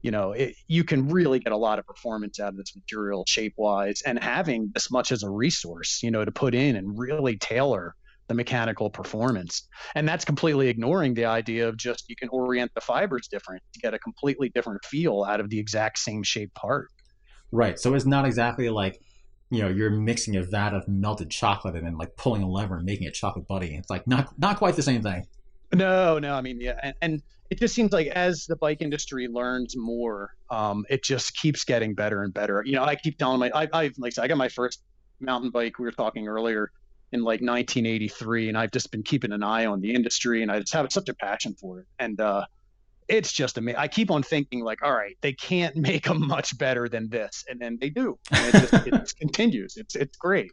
[0.02, 3.26] You know it, you can really get a lot of performance out of this material
[3.28, 6.98] shape wise and having this much as a resource you know to put in and
[6.98, 7.96] really tailor
[8.28, 9.68] the mechanical performance.
[9.96, 13.80] And that's completely ignoring the idea of just you can orient the fibers different to
[13.80, 16.90] get a completely different feel out of the exact same shape part
[17.52, 17.80] Right.
[17.80, 19.02] So it's not exactly like,
[19.50, 22.78] you know, you're mixing a vat of melted chocolate and then like pulling a lever
[22.78, 23.76] and making a chocolate buddy.
[23.76, 25.26] It's like not not quite the same thing.
[25.74, 26.34] No, no.
[26.34, 30.36] I mean, yeah, and, and it just seems like as the bike industry learns more,
[30.50, 32.64] um, it just keeps getting better and better.
[32.66, 34.84] You know, I keep telling my, I, I like I got my first
[35.20, 35.80] mountain bike.
[35.80, 36.72] We were talking earlier
[37.12, 40.60] in like 1983, and I've just been keeping an eye on the industry, and I
[40.60, 41.88] just have such a passion for it.
[41.98, 42.46] And uh,
[43.10, 43.80] it's just amazing.
[43.80, 47.44] I keep on thinking like, all right, they can't make them much better than this,
[47.50, 48.18] and then they do.
[48.32, 49.78] And it just it continues.
[49.78, 50.52] It's it's great.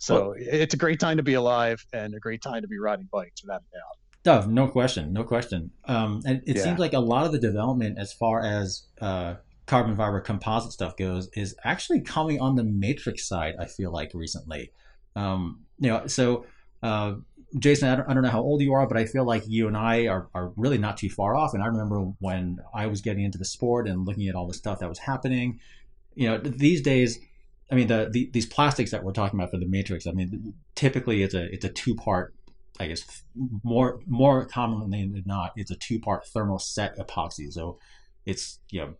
[0.00, 2.78] So well, it's a great time to be alive and a great time to be
[2.78, 4.46] riding bikes, without a doubt.
[4.46, 5.70] No, no question, no question.
[5.84, 6.64] Um, and it yeah.
[6.64, 9.36] seems like a lot of the development, as far as uh,
[9.66, 13.54] carbon fiber composite stuff goes, is actually coming on the matrix side.
[13.58, 14.72] I feel like recently,
[15.16, 16.46] um, you know, so.
[16.82, 17.16] Uh,
[17.58, 19.66] Jason, I don't, I don't, know how old you are, but I feel like you
[19.66, 21.52] and I are, are really not too far off.
[21.52, 24.54] And I remember when I was getting into the sport and looking at all the
[24.54, 25.58] stuff that was happening.
[26.14, 27.18] You know, these days,
[27.70, 30.06] I mean, the, the these plastics that we're talking about for the matrix.
[30.06, 32.34] I mean, typically it's a it's a two part.
[32.78, 33.24] I guess
[33.62, 37.52] more more commonly than not, it's a two part thermoset epoxy.
[37.52, 37.78] So
[38.26, 38.94] it's you know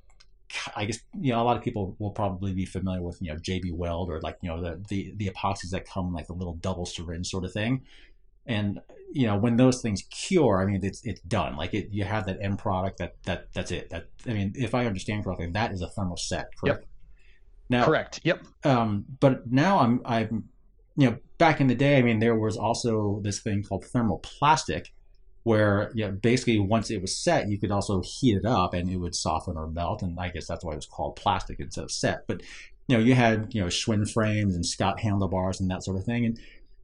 [0.76, 3.38] I guess you know a lot of people will probably be familiar with you know
[3.38, 6.54] JB Weld or like you know the the, the epoxies that come like a little
[6.54, 7.82] double syringe sort of thing
[8.46, 8.80] and
[9.12, 11.56] you know when those things cure i mean it's it's done.
[11.56, 13.90] Like it you have that end product that that that's it.
[13.90, 16.64] That i mean if i understand correctly that is a thermoset correct?
[16.64, 16.84] Yep.
[17.68, 18.20] now correct.
[18.24, 18.42] Yep.
[18.64, 20.48] um but now i'm i'm
[20.96, 24.86] you know back in the day i mean there was also this thing called thermoplastic
[25.42, 28.90] where you know, basically once it was set you could also heat it up and
[28.90, 30.02] it would soften or melt.
[30.02, 32.26] And i guess that's why it was called plastic instead of set.
[32.26, 32.42] But
[32.88, 36.04] you know you had you know schwinn frames and scott handlebars and that sort of
[36.04, 36.24] thing.
[36.26, 36.38] And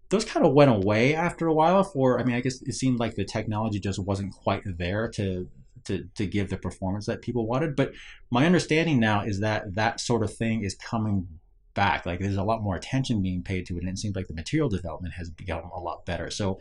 [0.09, 1.83] those kind of went away after a while.
[1.83, 5.49] For I mean, I guess it seemed like the technology just wasn't quite there to
[5.85, 7.77] to to give the performance that people wanted.
[7.77, 7.93] But
[8.31, 11.27] my understanding now is that that sort of thing is coming
[11.75, 12.07] back.
[12.07, 14.35] Like there's a lot more attention being paid to it, and it seems like the
[14.35, 16.31] material development has become a lot better.
[16.31, 16.59] So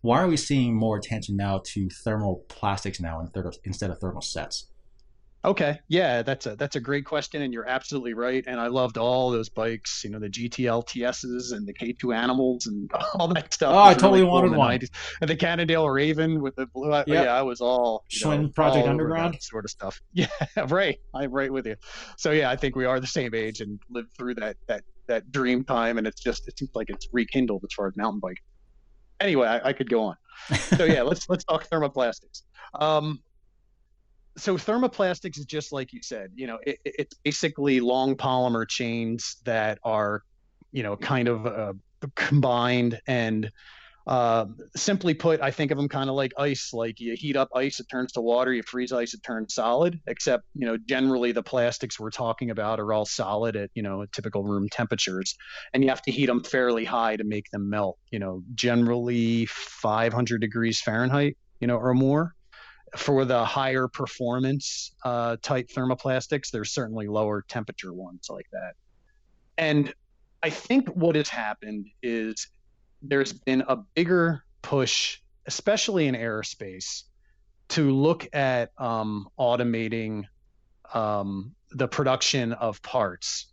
[0.00, 3.26] why are we seeing more attention now to thermoplastics now
[3.64, 4.64] instead of thermosets?
[5.48, 8.44] Okay, yeah, that's a that's a great question, and you're absolutely right.
[8.46, 12.66] And I loved all those bikes, you know, the GT LTSs and the K2 Animals
[12.66, 13.74] and all that stuff.
[13.74, 14.78] Oh, I totally really wanted one.
[14.78, 14.90] 90s.
[15.22, 16.90] And the Cannondale Raven with the blue.
[16.90, 17.08] Yep.
[17.08, 20.02] Yeah, I was all Schwinn know, Project all Underground sort of stuff.
[20.12, 20.26] Yeah,
[20.68, 20.98] right.
[21.14, 21.76] I'm right with you.
[22.18, 25.32] So yeah, I think we are the same age and lived through that that that
[25.32, 28.38] dream time, and it's just it seems like it's rekindled as far as mountain bike.
[29.18, 30.16] Anyway, I, I could go on.
[30.76, 32.42] So yeah, let's let's talk thermoplastics.
[32.74, 33.20] Um,
[34.38, 39.36] so thermoplastics is just like you said you know it, it's basically long polymer chains
[39.44, 40.22] that are
[40.72, 41.72] you know kind of uh,
[42.14, 43.50] combined and
[44.06, 47.48] uh, simply put i think of them kind of like ice like you heat up
[47.54, 51.30] ice it turns to water you freeze ice it turns solid except you know generally
[51.30, 55.36] the plastics we're talking about are all solid at you know typical room temperatures
[55.74, 59.44] and you have to heat them fairly high to make them melt you know generally
[59.46, 62.34] 500 degrees fahrenheit you know or more
[62.96, 68.74] for the higher performance uh, type thermoplastics, there's certainly lower temperature ones like that.
[69.56, 69.92] And
[70.42, 72.48] I think what has happened is
[73.02, 77.04] there's been a bigger push, especially in aerospace,
[77.70, 80.24] to look at um, automating
[80.94, 83.52] um, the production of parts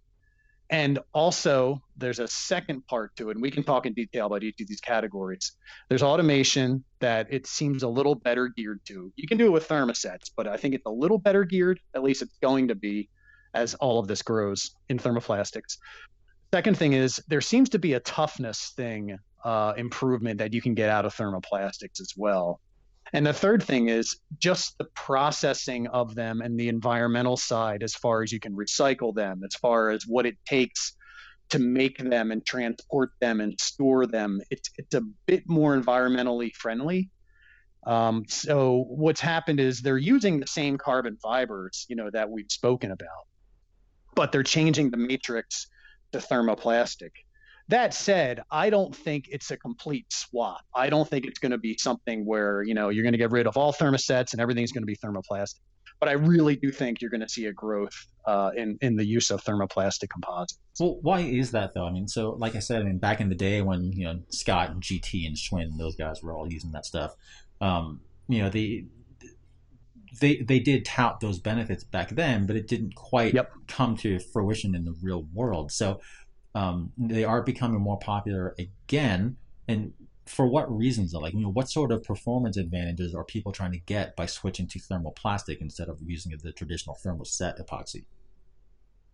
[0.70, 4.44] and also, there's a second part to it, and we can talk in detail about
[4.44, 5.52] each of these categories.
[5.90, 9.12] There's automation that it seems a little better geared to.
[9.16, 12.04] You can do it with thermosets, but I think it's a little better geared, at
[12.04, 13.10] least it's going to be
[13.54, 15.78] as all of this grows in thermoplastics.
[16.54, 20.74] Second thing is there seems to be a toughness thing uh, improvement that you can
[20.74, 22.60] get out of thermoplastics as well.
[23.14, 27.96] And the third thing is just the processing of them and the environmental side, as
[27.96, 30.96] far as you can recycle them, as far as what it takes
[31.50, 34.42] to make them and transport them and store them.
[34.50, 37.10] It's it's a bit more environmentally friendly.
[37.86, 42.50] Um, so what's happened is they're using the same carbon fibers, you know, that we've
[42.50, 43.28] spoken about,
[44.16, 45.68] but they're changing the matrix
[46.12, 47.12] to thermoplastic.
[47.70, 50.62] That said, I don't think it's a complete swap.
[50.76, 53.32] I don't think it's going to be something where, you know, you're going to get
[53.32, 55.60] rid of all thermosets and everything's going to be thermoplastic.
[56.00, 59.06] But I really do think you're going to see a growth uh, in in the
[59.06, 60.60] use of thermoplastic composites.
[60.80, 61.86] Well, why is that though?
[61.86, 64.20] I mean, so like I said, I mean, back in the day when you know
[64.30, 67.16] Scott and GT and Schwinn, those guys were all using that stuff.
[67.62, 68.86] Um, you know, the
[70.20, 73.52] they they did tout those benefits back then, but it didn't quite yep.
[73.68, 75.72] come to fruition in the real world.
[75.72, 76.02] So
[76.56, 79.36] um, they are becoming more popular again.
[79.68, 79.94] And
[80.26, 81.14] for what reasons?
[81.14, 84.68] Like, you know, what sort of performance advantages are people trying to get by switching
[84.68, 88.06] to thermoplastic instead of using the traditional thermoset epoxy?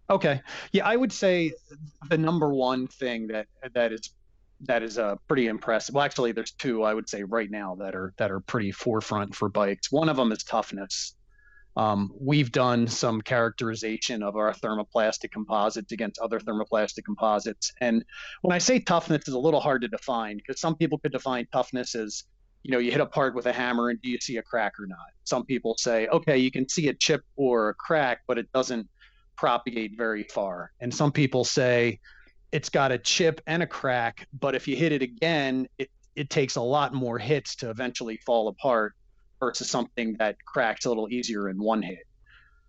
[0.10, 1.54] Okay, yeah, I would say
[2.10, 4.12] the number one thing that that is
[4.62, 5.96] that is uh, pretty impressive.
[5.96, 9.34] Well, actually, there's two I would say right now that are that are pretty forefront
[9.36, 9.92] for bikes.
[9.92, 11.16] One of them is toughness.
[11.78, 17.72] Um, we've done some characterization of our thermoplastic composites against other thermoplastic composites.
[17.80, 18.04] And
[18.42, 21.48] when I say toughness, is a little hard to define because some people could define
[21.52, 22.24] toughness as
[22.64, 24.74] you know, you hit a part with a hammer and do you see a crack
[24.80, 25.00] or not?
[25.24, 28.88] Some people say, okay, you can see a chip or a crack, but it doesn't
[29.36, 30.72] propagate very far.
[30.80, 32.00] And some people say
[32.52, 36.30] it's got a chip and a crack, but if you hit it again, it, it
[36.30, 38.94] takes a lot more hits to eventually fall apart
[39.42, 42.06] versus something that cracks a little easier in one hit.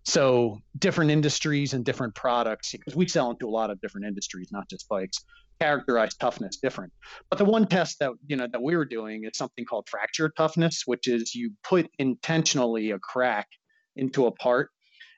[0.05, 4.49] So different industries and different products, because we sell into a lot of different industries,
[4.51, 5.19] not just bikes,
[5.61, 6.91] characterize toughness different.
[7.29, 10.29] But the one test that you know that we were doing is something called fracture
[10.35, 13.47] toughness, which is you put intentionally a crack
[13.95, 14.71] into a part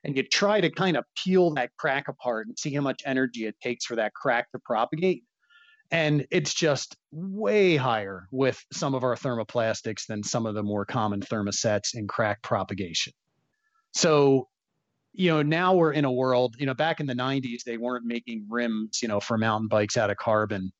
[0.04, 3.48] and you try to kind of peel that crack apart and see how much energy
[3.48, 5.24] it takes for that crack to propagate.
[5.91, 10.86] And it's just way higher with some of our thermoplastics than some of the more
[10.86, 13.13] common thermosets in crack propagation.
[13.93, 14.48] So
[15.17, 18.06] you know, now we're in a world, you know, back in the 90s, they weren't
[18.06, 20.71] making rims, you know, for mountain bikes out of carbon.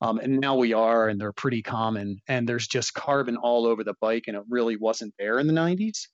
[0.00, 2.18] Um, and now we are, and they're pretty common.
[2.26, 5.52] And there's just carbon all over the bike, and it really wasn't there in the
[5.52, 6.08] 90s.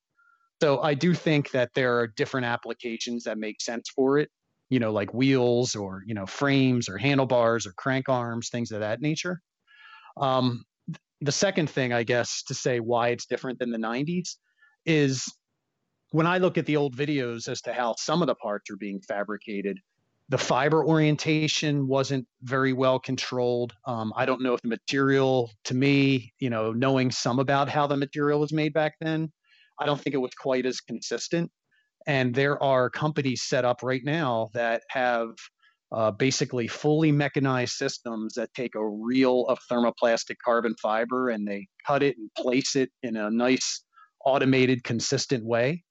[0.61, 4.31] So I do think that there are different applications that make sense for it,
[4.71, 8.81] you know, like wheels or, you know, frames or handlebars or crank arms, things of
[8.81, 9.41] that nature.
[10.17, 10.65] Um,
[11.21, 14.37] the second thing, I guess, to say why it's different than the 90s
[14.87, 15.25] is
[16.13, 18.77] when I look at the old videos as to how some of the parts are
[18.77, 19.79] being fabricated,
[20.29, 23.75] the fiber orientation wasn't very well controlled.
[23.85, 27.89] Um, I don't know if the material, to me, you know, knowing some about how
[27.89, 29.33] the material was made back then,
[29.81, 31.51] I don't think it was quite as consistent.
[32.07, 35.31] And there are companies set up right now that have
[35.93, 41.67] uh, basically fully mechanized systems that take a reel of thermoplastic carbon fiber and they
[41.87, 43.83] cut it and place it in a nice
[44.25, 45.83] automated consistent way.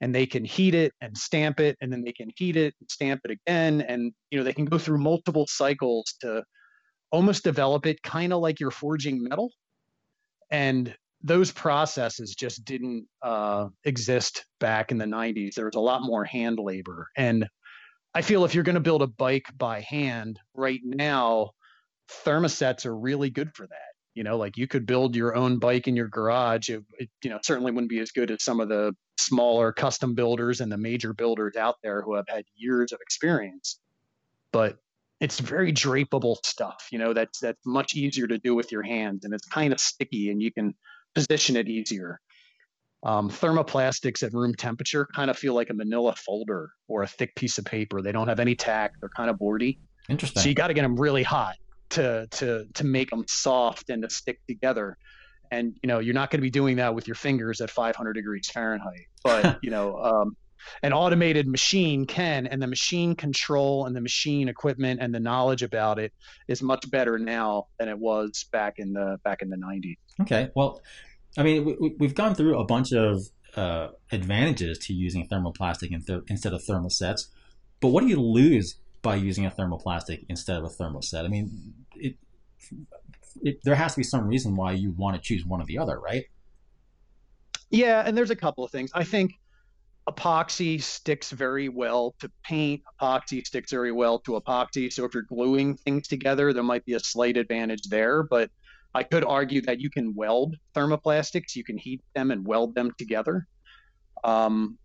[0.00, 2.90] And they can heat it and stamp it and then they can heat it and
[2.90, 3.80] stamp it again.
[3.82, 6.42] And you know they can go through multiple cycles to
[7.12, 9.52] almost develop it kind of like you're forging metal.
[10.50, 10.94] And
[11.24, 16.24] those processes just didn't uh, exist back in the 90s there was a lot more
[16.24, 17.08] hand labor.
[17.16, 17.48] And
[18.16, 21.50] i feel if you're going to build a bike by hand right now
[22.24, 23.92] thermosets are really good for that.
[24.14, 26.68] You know like you could build your own bike in your garage.
[26.68, 30.14] It, it, you know certainly wouldn't be as good as some of the smaller custom
[30.14, 33.80] builders and the major builders out there who have had years of experience.
[34.52, 34.78] But
[35.20, 39.24] it's very drapable stuff you know that's that's much easier to do with your hands
[39.24, 40.74] and it's kind of sticky and you can
[41.14, 42.20] position it easier.
[43.02, 47.34] Um, thermoplastics at room temperature kind of feel like a manila folder or a thick
[47.34, 48.00] piece of paper.
[48.00, 48.92] They don't have any tack.
[49.00, 49.78] They're kind of boardy.
[50.08, 50.42] Interesting.
[50.42, 51.56] So you got to get them really hot
[51.90, 54.96] to to to make them soft and to stick together.
[55.50, 58.14] And you know you're not going to be doing that with your fingers at 500
[58.14, 60.36] degrees fahrenheit but you know um,
[60.82, 65.62] an automated machine can and the machine control and the machine equipment and the knowledge
[65.62, 66.12] about it
[66.48, 70.50] is much better now than it was back in the back in the 90s okay
[70.54, 70.80] well
[71.36, 73.22] i mean we, we've gone through a bunch of
[73.56, 75.92] uh, advantages to using thermoplastic
[76.28, 77.28] instead of thermosets
[77.80, 81.24] but what do you lose by using a thermoplastic instead of a thermoset?
[81.24, 82.16] I mean, it,
[83.42, 85.78] it, there has to be some reason why you want to choose one or the
[85.78, 86.24] other, right?
[87.70, 88.90] Yeah, and there's a couple of things.
[88.94, 89.34] I think
[90.08, 92.82] epoxy sticks very well to paint.
[93.00, 94.92] Epoxy sticks very well to epoxy.
[94.92, 98.22] So if you're gluing things together, there might be a slight advantage there.
[98.22, 98.50] But
[98.94, 101.56] I could argue that you can weld thermoplastics.
[101.56, 103.46] You can heat them and weld them together.
[104.22, 104.78] Um,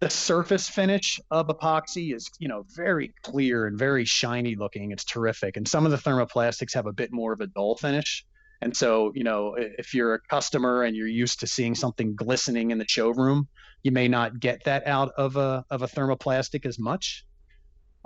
[0.00, 5.04] the surface finish of epoxy is you know very clear and very shiny looking it's
[5.04, 8.26] terrific and some of the thermoplastics have a bit more of a dull finish
[8.60, 12.70] and so you know if you're a customer and you're used to seeing something glistening
[12.70, 13.46] in the showroom
[13.84, 17.24] you may not get that out of a of a thermoplastic as much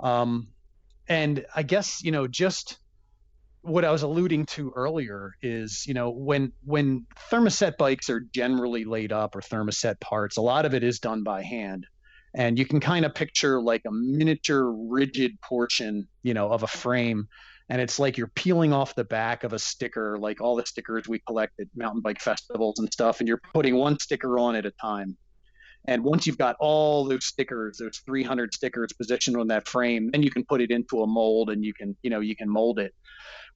[0.01, 0.49] um,
[1.07, 2.77] and i guess you know just
[3.61, 8.85] what I was alluding to earlier is, you know, when when thermoset bikes are generally
[8.85, 11.85] laid up or thermoset parts, a lot of it is done by hand.
[12.35, 16.67] And you can kind of picture like a miniature rigid portion, you know, of a
[16.67, 17.27] frame.
[17.69, 21.07] And it's like you're peeling off the back of a sticker, like all the stickers
[21.07, 24.65] we collect at mountain bike festivals and stuff, and you're putting one sticker on at
[24.65, 25.17] a time.
[25.89, 30.21] And once you've got all those stickers, those 300 stickers positioned on that frame, then
[30.23, 32.79] you can put it into a mold and you can, you know, you can mold
[32.79, 32.93] it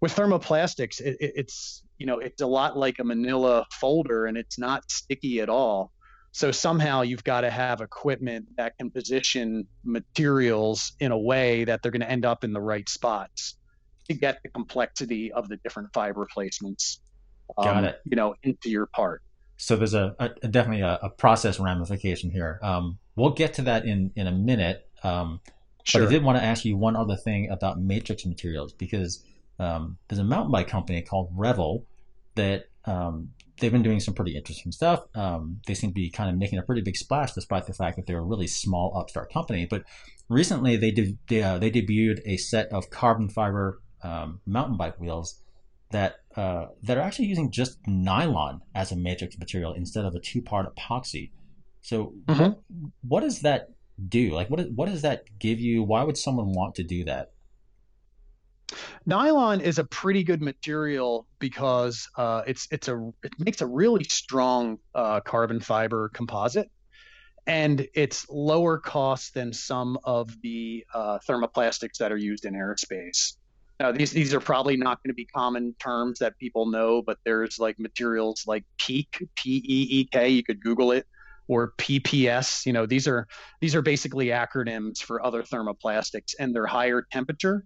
[0.03, 4.37] with thermoplastics, it, it, it's you know it's a lot like a Manila folder, and
[4.37, 5.93] it's not sticky at all.
[6.33, 11.81] So somehow you've got to have equipment that can position materials in a way that
[11.81, 13.55] they're going to end up in the right spots
[14.09, 16.97] to get the complexity of the different fiber placements.
[17.57, 18.01] Um, got it.
[18.03, 19.21] You know, into your part.
[19.63, 22.59] So there's a, a definitely a, a, process ramification here.
[22.61, 24.89] Um, we'll get to that in in a minute.
[25.03, 25.39] Um,
[25.83, 26.01] sure.
[26.01, 29.23] But I did want to ask you one other thing about matrix materials because
[29.59, 31.85] um, there's a mountain bike company called Revel
[32.35, 35.03] that um, they've been doing some pretty interesting stuff.
[35.15, 37.95] Um, they seem to be kind of making a pretty big splash, despite the fact
[37.95, 39.65] that they're a really small upstart company.
[39.65, 39.83] But
[40.27, 44.99] recently, they de- they, uh, they debuted a set of carbon fiber um, mountain bike
[44.99, 45.39] wheels
[45.91, 50.19] that uh, that are actually using just nylon as a matrix material instead of a
[50.19, 51.31] two part epoxy.
[51.81, 52.41] So, mm-hmm.
[52.41, 52.59] what,
[53.01, 53.69] what does that
[54.07, 54.31] do?
[54.31, 55.83] Like, what what does that give you?
[55.83, 57.31] Why would someone want to do that?
[59.05, 64.03] Nylon is a pretty good material because uh, it's it's a it makes a really
[64.05, 66.71] strong uh, carbon fiber composite,
[67.45, 73.35] and it's lower cost than some of the uh, thermoplastics that are used in aerospace.
[73.79, 77.17] Now, these these are probably not going to be common terms that people know, but
[77.25, 80.29] there's like materials like PEEK, P E E K.
[80.29, 81.05] You could Google it,
[81.47, 82.65] or PPS.
[82.65, 83.27] You know, these are
[83.61, 87.65] these are basically acronyms for other thermoplastics, and they're higher temperature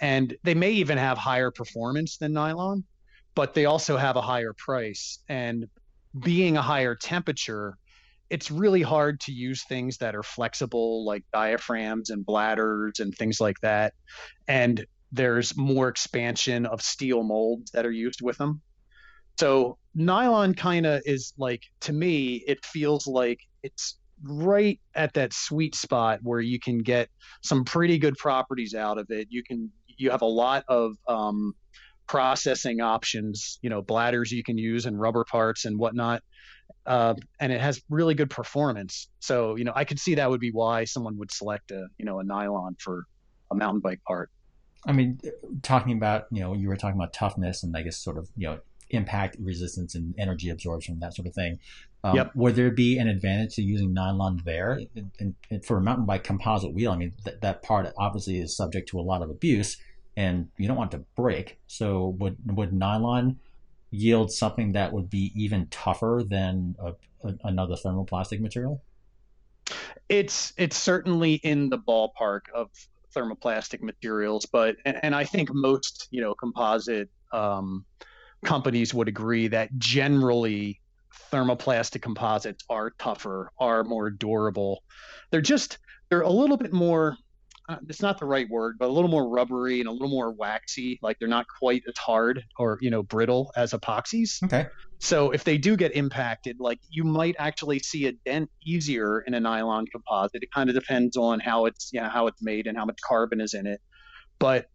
[0.00, 2.84] and they may even have higher performance than nylon,
[3.34, 5.20] but they also have a higher price.
[5.28, 5.66] And
[6.20, 7.78] being a higher temperature,
[8.30, 13.40] it's really hard to use things that are flexible, like diaphragms and bladders and things
[13.40, 13.94] like that.
[14.48, 14.84] And
[15.14, 18.60] there's more expansion of steel molds that are used with them.
[19.38, 25.32] So nylon kind of is like to me, it feels like it's right at that
[25.32, 27.08] sweet spot where you can get
[27.42, 29.28] some pretty good properties out of it.
[29.30, 31.54] You can you have a lot of um,
[32.08, 36.22] processing options, you know, bladders you can use and rubber parts and whatnot.
[36.86, 39.08] Uh, and it has really good performance.
[39.20, 42.04] So, you know, I could see that would be why someone would select a, you
[42.04, 43.04] know, a nylon for
[43.50, 44.30] a mountain bike part.
[44.86, 45.20] I mean,
[45.62, 48.48] talking about, you know, you were talking about toughness and I guess sort of, you
[48.48, 48.58] know,
[48.90, 51.58] impact resistance and energy absorption, that sort of thing.
[52.02, 52.32] Um, yep.
[52.34, 54.78] Would there be an advantage to using nylon there
[55.18, 56.92] and, and for a mountain bike composite wheel?
[56.92, 59.78] I mean, th- that part obviously is subject to a lot of abuse,
[60.16, 61.58] and you don't want to break.
[61.66, 63.38] So would would nylon
[63.90, 66.92] yield something that would be even tougher than a,
[67.26, 68.82] a, another thermoplastic material?
[70.10, 72.68] It's it's certainly in the ballpark of
[73.14, 77.84] thermoplastic materials, but and, and I think most you know composite um,
[78.44, 80.80] companies would agree that generally
[81.32, 84.82] thermoplastic composites are tougher, are more durable.
[85.30, 87.16] They're just they're a little bit more
[87.66, 90.30] Uh, it's not the right word, but a little more rubbery and a little more
[90.30, 90.98] waxy.
[91.02, 94.42] Like they're not quite as hard or you know brittle as epoxies.
[94.42, 94.66] Okay.
[94.98, 99.34] So if they do get impacted, like you might actually see a dent easier in
[99.34, 100.42] a nylon composite.
[100.42, 102.98] It kind of depends on how it's you know, how it's made and how much
[103.06, 103.80] carbon is in it.
[104.38, 104.68] But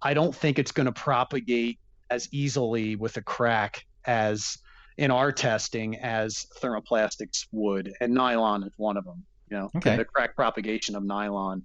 [0.00, 1.78] I don't think it's going to propagate
[2.10, 4.56] as easily with a crack as
[4.96, 9.24] in our testing as thermoplastics would, and nylon is one of them.
[9.50, 9.96] You know, okay.
[9.96, 11.64] the crack propagation of nylon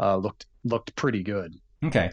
[0.00, 1.60] uh, looked looked pretty good.
[1.84, 2.10] Okay.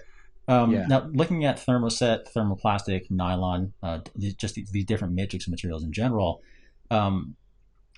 [0.48, 0.86] Um, yeah.
[0.88, 4.00] Now, looking at thermoset, thermoplastic, nylon, uh,
[4.38, 6.42] just these different matrix materials in general,
[6.90, 7.36] um,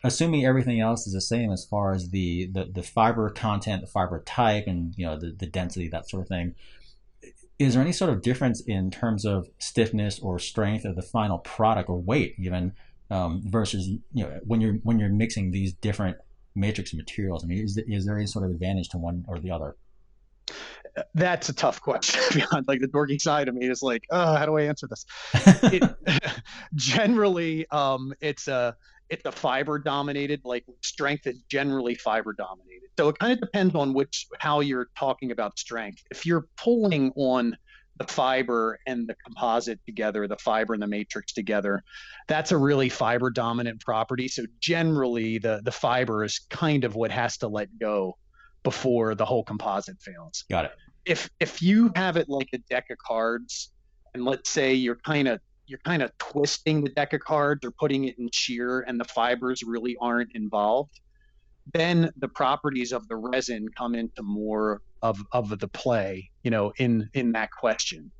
[0.03, 3.87] assuming everything else is the same as far as the, the, the fiber content, the
[3.87, 6.55] fiber type, and you know the, the density, that sort of thing,
[7.59, 11.39] is there any sort of difference in terms of stiffness or strength of the final
[11.39, 12.73] product or weight even
[13.11, 16.17] um, versus you know when you're when you're mixing these different
[16.55, 17.43] matrix materials?
[17.43, 19.75] I mean, is, is there any sort of advantage to one or the other?
[21.13, 22.43] That's a tough question.
[22.67, 25.05] like the dorky side of me is like, oh, how do I answer this?
[25.73, 25.83] it,
[26.75, 28.75] generally, um, it's a
[29.09, 30.41] it's a fiber dominated.
[30.43, 32.89] Like strength is generally fiber dominated.
[32.97, 36.03] So it kind of depends on which how you're talking about strength.
[36.11, 37.57] If you're pulling on
[37.97, 41.83] the fiber and the composite together, the fiber and the matrix together.
[42.27, 44.27] That's a really fiber dominant property.
[44.27, 48.17] So generally the the fiber is kind of what has to let go
[48.69, 50.45] before the whole composite fails.
[50.47, 50.71] Got it.
[51.03, 53.71] If if you have it like a deck of cards
[54.13, 57.71] and let's say you're kind of you're kind of twisting the deck of cards or
[57.71, 60.99] putting it in shear and the fibers really aren't involved,
[61.73, 66.71] then the properties of the resin come into more of of the play, you know,
[66.77, 68.11] in in that question.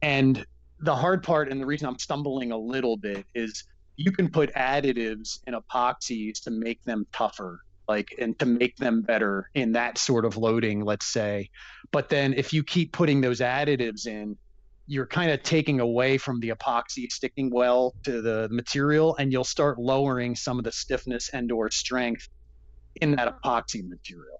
[0.00, 0.46] And
[0.78, 3.64] the hard part and the reason I'm stumbling a little bit is
[3.96, 9.02] you can put additives in epoxies to make them tougher like and to make them
[9.02, 11.48] better in that sort of loading let's say
[11.90, 14.36] but then if you keep putting those additives in
[14.86, 19.44] you're kind of taking away from the epoxy sticking well to the material and you'll
[19.44, 22.28] start lowering some of the stiffness and or strength
[23.00, 24.38] in that epoxy material.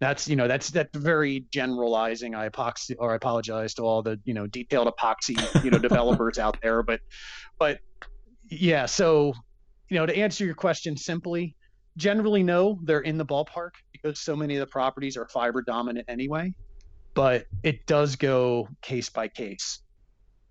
[0.00, 2.34] That's you know that's that's very generalizing.
[2.34, 6.38] I epoxy or I apologize to all the you know detailed epoxy you know developers
[6.38, 7.00] out there, but
[7.58, 7.78] but
[8.50, 8.86] yeah.
[8.86, 9.32] So
[9.88, 11.54] you know to answer your question simply,
[11.96, 16.06] generally no, they're in the ballpark because so many of the properties are fiber dominant
[16.08, 16.52] anyway.
[17.14, 19.80] But it does go case by case.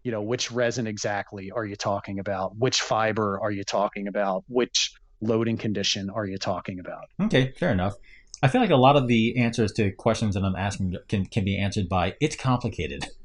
[0.04, 4.44] you know which resin exactly are you talking about which fiber are you talking about
[4.48, 7.96] which loading condition are you talking about okay fair enough
[8.42, 11.46] i feel like a lot of the answers to questions that i'm asking can, can
[11.46, 13.08] be answered by it's complicated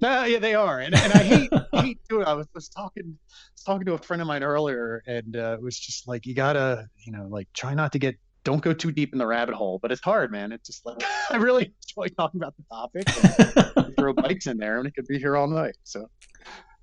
[0.00, 2.26] no, yeah, they are, and, and I hate hate doing.
[2.26, 3.18] I was, was talking
[3.54, 6.34] was talking to a friend of mine earlier, and uh, it was just like you
[6.34, 9.54] gotta, you know, like try not to get, don't go too deep in the rabbit
[9.54, 9.80] hole.
[9.80, 10.52] But it's hard, man.
[10.52, 13.94] It's just like I really enjoy talking about the topic.
[13.98, 15.76] throw bikes in there, and it could be here all night.
[15.82, 16.08] So,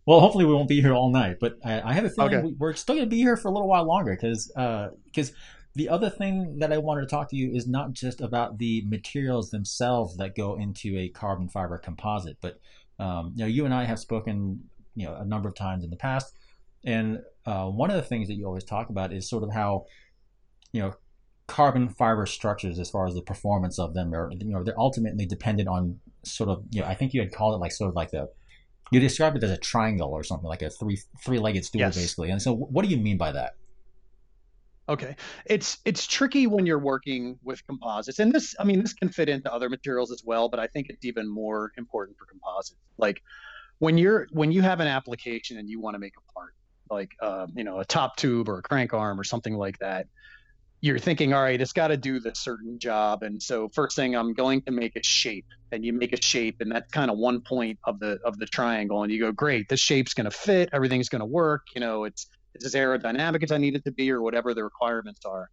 [0.06, 2.54] well, hopefully we won't be here all night, but I, I have a feeling okay.
[2.60, 4.52] we're still gonna be here for a little while longer because
[5.06, 5.32] because.
[5.32, 5.34] Uh,
[5.76, 8.84] the other thing that I wanted to talk to you is not just about the
[8.88, 12.60] materials themselves that go into a carbon fiber composite, but
[12.98, 15.90] um, you know, you and I have spoken, you know, a number of times in
[15.90, 16.34] the past,
[16.86, 19.86] and uh, one of the things that you always talk about is sort of how,
[20.72, 20.94] you know,
[21.48, 25.26] carbon fiber structures, as far as the performance of them, are you know, they're ultimately
[25.26, 27.96] dependent on sort of, you know, I think you had called it like sort of
[27.96, 28.30] like the,
[28.92, 31.96] you described it as a triangle or something like a three three legged stool, yes.
[31.96, 32.30] basically.
[32.30, 33.56] And so, what do you mean by that?
[34.88, 35.16] Okay.
[35.46, 38.20] It's it's tricky when you're working with composites.
[38.20, 40.88] And this I mean this can fit into other materials as well, but I think
[40.90, 42.80] it's even more important for composites.
[42.98, 43.22] Like
[43.80, 46.54] when you're when you have an application and you want to make a part,
[46.92, 50.06] like uh, you know, a top tube or a crank arm or something like that,
[50.82, 53.24] you're thinking, all right, it's got to do this certain job.
[53.24, 56.58] And so first thing I'm going to make a shape and you make a shape
[56.60, 59.68] and that's kind of one point of the of the triangle and you go, great,
[59.68, 63.44] this shape's going to fit, everything's going to work, you know, it's it's as aerodynamic
[63.44, 65.50] as I need it to be, or whatever the requirements are.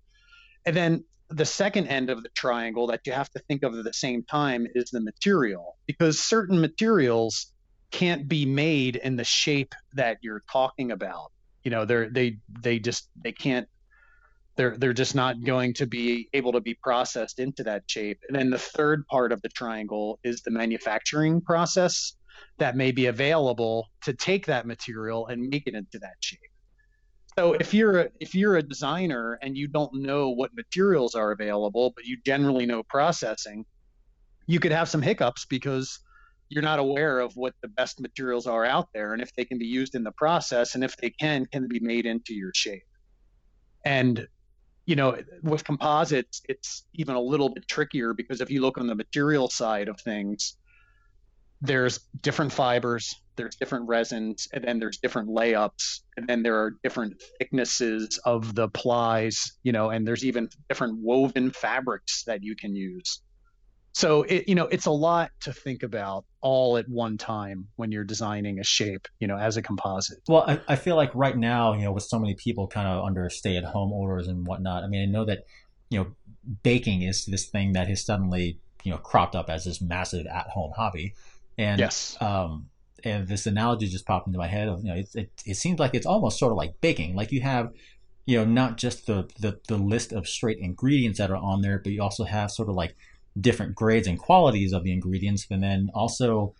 [0.64, 3.84] And then the second end of the triangle that you have to think of at
[3.84, 7.52] the same time is the material, because certain materials
[7.90, 11.32] can't be made in the shape that you're talking about.
[11.64, 13.68] You know, they're they they just they can't
[14.56, 18.20] they're they're just not going to be able to be processed into that shape.
[18.28, 22.14] And then the third part of the triangle is the manufacturing process
[22.58, 26.40] that may be available to take that material and make it into that shape.
[27.38, 31.30] So if you're a, if you're a designer and you don't know what materials are
[31.30, 33.64] available, but you generally know processing,
[34.46, 35.98] you could have some hiccups because
[36.50, 39.58] you're not aware of what the best materials are out there and if they can
[39.58, 42.82] be used in the process and if they can can be made into your shape.
[43.84, 44.26] And
[44.84, 48.86] you know, with composites, it's even a little bit trickier because if you look on
[48.86, 50.56] the material side of things,
[51.60, 56.76] there's different fibers, there's different resins, and then there's different layups, and then there are
[56.82, 62.54] different thicknesses of the plies, you know, and there's even different woven fabrics that you
[62.56, 63.22] can use.
[63.94, 67.92] So it, you know, it's a lot to think about all at one time when
[67.92, 70.18] you're designing a shape, you know, as a composite.
[70.26, 73.04] Well, I, I feel like right now, you know, with so many people kind of
[73.04, 74.82] under stay-at-home orders and whatnot.
[74.82, 75.44] I mean, I know that,
[75.90, 76.06] you know,
[76.62, 80.72] baking is this thing that has suddenly, you know, cropped up as this massive at-home
[80.74, 81.14] hobby
[81.58, 82.16] and yes.
[82.18, 82.70] Um,
[83.04, 85.78] and this analogy just popped into my head of, you know, it, it, it seems
[85.78, 87.14] like it's almost sort of like baking.
[87.14, 87.70] Like you have,
[88.26, 91.78] you know, not just the, the, the list of straight ingredients that are on there,
[91.78, 92.96] but you also have sort of like
[93.40, 95.46] different grades and qualities of the ingredients.
[95.50, 96.54] And then also,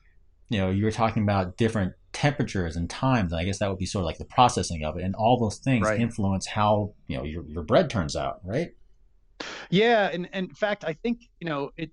[0.49, 3.33] you know, you were talking about different temperatures and times.
[3.33, 5.05] And I guess that would be sort of like the processing of it.
[5.05, 6.01] And all those things right.
[6.01, 8.71] influence how, you know, your, your bread turns out, right?
[9.71, 10.11] Yeah.
[10.13, 11.91] And, and in fact, I think, you know, it,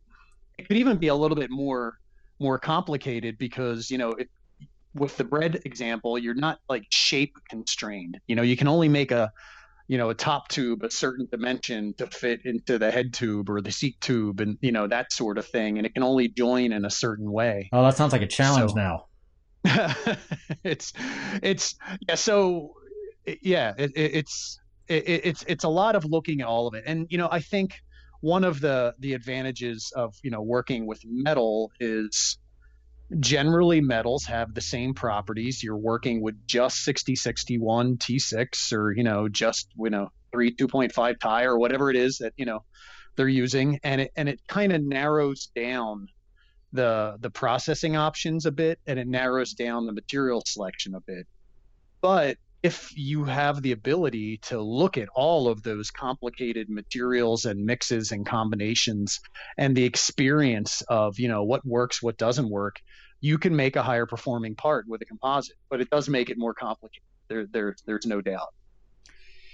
[0.57, 1.99] it could even be a little bit more
[2.39, 4.29] more complicated because you know it,
[4.93, 8.19] with the bread example you're not like shape constrained.
[8.27, 9.31] You know you can only make a
[9.87, 13.61] you know a top tube a certain dimension to fit into the head tube or
[13.61, 16.71] the seat tube and you know that sort of thing and it can only join
[16.71, 17.69] in a certain way.
[17.73, 19.05] Oh that sounds like a challenge so, now.
[20.63, 20.93] It's
[21.43, 21.75] it's
[22.07, 22.73] yeah so
[23.41, 26.83] yeah it, it, it's it, it's it's a lot of looking at all of it.
[26.85, 27.75] And you know i think
[28.21, 32.37] one of the the advantages of you know working with metal is
[33.19, 35.63] generally metals have the same properties.
[35.63, 41.45] You're working with just 6061 t6 or you know just you know 3 2.5 Ti
[41.45, 42.63] or whatever it is that you know
[43.15, 43.79] they're using.
[43.83, 46.07] And it and it kind of narrows down
[46.71, 51.27] the the processing options a bit and it narrows down the material selection a bit.
[52.01, 57.65] But if you have the ability to look at all of those complicated materials and
[57.65, 59.21] mixes and combinations
[59.57, 62.79] and the experience of you know what works what doesn't work
[63.21, 66.37] you can make a higher performing part with a composite but it does make it
[66.37, 68.53] more complicated there, there there's no doubt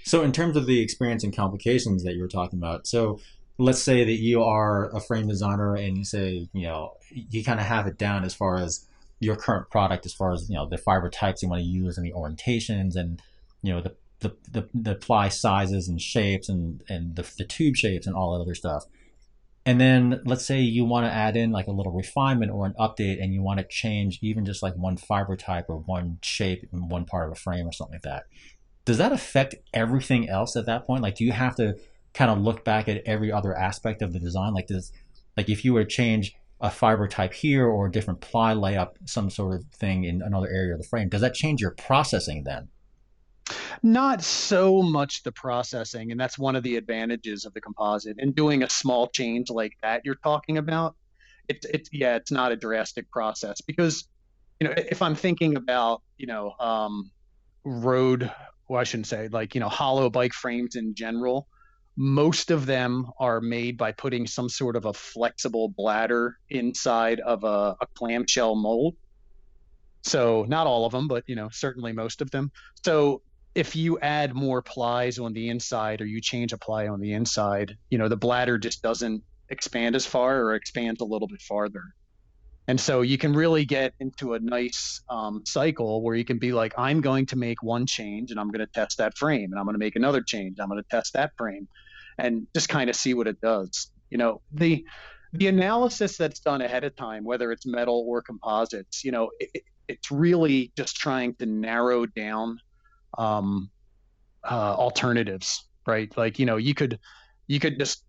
[0.04, 3.20] so in terms of the experience and complications that you were talking about so
[3.58, 7.60] let's say that you are a frame designer and you say you know you kind
[7.60, 8.86] of have it down as far as
[9.18, 11.96] your current product as far as you know the fiber types you want to use
[11.96, 13.22] and the orientations and
[13.62, 17.76] you know the the, the, the ply sizes and shapes and, and the, the tube
[17.76, 18.84] shapes and all that other stuff.
[19.66, 22.74] And then let's say you want to add in like a little refinement or an
[22.78, 26.68] update and you want to change even just like one fiber type or one shape
[26.72, 28.26] in one part of a frame or something like that.
[28.84, 31.02] Does that affect everything else at that point?
[31.02, 31.76] Like, do you have to
[32.14, 34.54] kind of look back at every other aspect of the design?
[34.54, 34.92] Like, does,
[35.36, 38.92] like if you were to change a fiber type here or a different ply layup,
[39.04, 42.44] some sort of thing in another area of the frame, does that change your processing
[42.44, 42.68] then?
[43.82, 48.16] Not so much the processing, and that's one of the advantages of the composite.
[48.18, 50.96] And doing a small change like that you're talking about,
[51.48, 54.08] it's it's yeah, it's not a drastic process because
[54.60, 57.10] you know if I'm thinking about you know um,
[57.64, 58.30] road,
[58.68, 61.46] well I shouldn't say like you know hollow bike frames in general,
[61.96, 67.44] most of them are made by putting some sort of a flexible bladder inside of
[67.44, 68.96] a, a clamshell mold.
[70.02, 72.50] So not all of them, but you know certainly most of them.
[72.84, 73.22] So
[73.56, 77.14] if you add more plies on the inside or you change a ply on the
[77.14, 81.40] inside, you know, the bladder just doesn't expand as far or expands a little bit
[81.40, 81.82] farther.
[82.68, 86.52] And so you can really get into a nice um, cycle where you can be
[86.52, 89.58] like, I'm going to make one change and I'm going to test that frame, and
[89.58, 90.58] I'm going to make another change.
[90.60, 91.66] I'm going to test that frame,
[92.18, 93.90] and just kind of see what it does.
[94.10, 94.84] You know, the
[95.32, 99.62] the analysis that's done ahead of time, whether it's metal or composites, you know, it,
[99.88, 102.58] it's really just trying to narrow down
[103.18, 103.70] um,
[104.44, 106.14] uh, alternatives, right?
[106.16, 106.98] Like you know, you could
[107.46, 108.04] you could just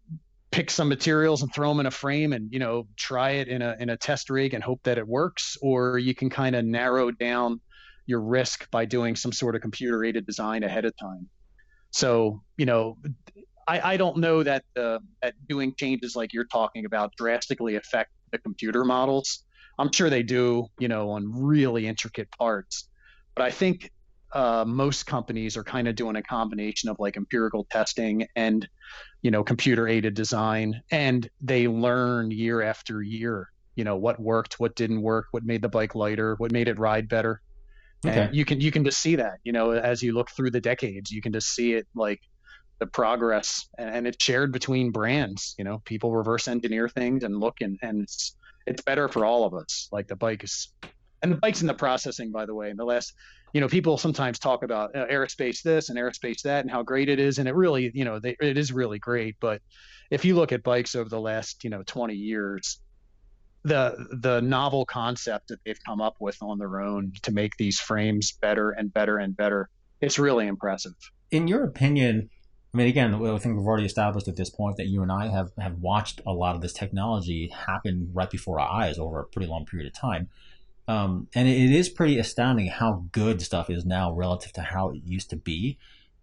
[0.51, 3.62] pick some materials and throw them in a frame and you know try it in
[3.62, 6.66] a in a test rig and hope that it works, or you can kind of
[6.66, 7.60] narrow down
[8.05, 11.28] your risk by doing some sort of computer aided design ahead of time.
[11.91, 12.97] So you know.
[13.70, 18.12] I, I don't know that uh, that doing changes like you're talking about drastically affect
[18.32, 19.43] the computer models.
[19.78, 22.89] I'm sure they do, you know, on really intricate parts.
[23.36, 23.91] But I think
[24.34, 28.67] uh, most companies are kind of doing a combination of like empirical testing and
[29.21, 34.59] you know computer aided design and they learn year after year you know what worked
[34.59, 37.41] what didn't work what made the bike lighter what made it ride better
[38.05, 38.21] okay.
[38.21, 40.61] and you can you can just see that you know as you look through the
[40.61, 42.19] decades you can just see it like
[42.80, 47.39] the progress and, and it's shared between brands you know people reverse engineer things and
[47.39, 50.73] look and and it's it's better for all of us like the bike is
[51.23, 53.13] and the bikes in the processing by the way in the last
[53.54, 57.10] you know, people sometimes talk about uh, aerospace this and aerospace that and how great
[57.10, 59.36] it is, and it really, you know, they, it is really great.
[59.39, 59.62] But
[60.10, 62.80] if you look at bikes over the last, you know, 20 years,
[63.64, 67.80] the the novel concept that they've come up with on their own to make these
[67.80, 69.70] frames better and better and better,
[70.02, 70.93] it's really impressive.
[71.32, 72.30] In your opinion,
[72.74, 75.28] I mean, again, I think we've already established at this point that you and I
[75.28, 79.26] have have watched a lot of this technology happen right before our eyes over a
[79.26, 80.30] pretty long period of time.
[80.88, 85.02] Um, and it is pretty astounding how good stuff is now relative to how it
[85.04, 85.78] used to be.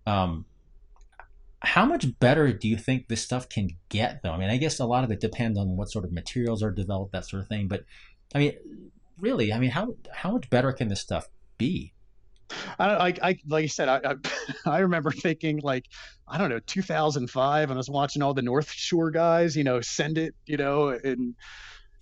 [0.07, 0.47] Um,
[1.61, 4.33] how much better do you think this stuff can get, though?
[4.33, 6.71] I mean, I guess a lot of it depends on what sort of materials are
[6.71, 7.69] developed, that sort of thing.
[7.69, 7.85] But
[8.35, 8.53] I mean,
[9.19, 11.93] really, I mean, how how much better can this stuff be?
[12.79, 14.15] I, I, I like you said, I, I,
[14.71, 15.87] I remember thinking like,
[16.29, 19.81] I don't know, 2005, and I was watching all the North Shore guys, you know,
[19.81, 21.35] send it, you know, and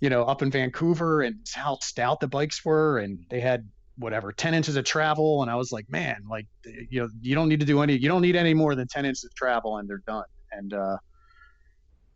[0.03, 4.33] you know, up in Vancouver and how stout the bikes were, and they had whatever
[4.33, 7.61] 10 inches of travel, and I was like, man, like you know, you don't need
[7.61, 10.03] to do any, you don't need any more than 10 inches of travel, and they're
[10.05, 10.25] done.
[10.51, 10.97] And uh,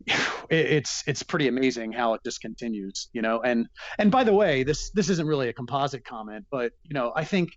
[0.49, 3.39] it's it's pretty amazing how it just continues, you know.
[3.39, 3.67] And
[3.97, 7.23] and by the way, this this isn't really a composite comment, but you know, I
[7.23, 7.51] think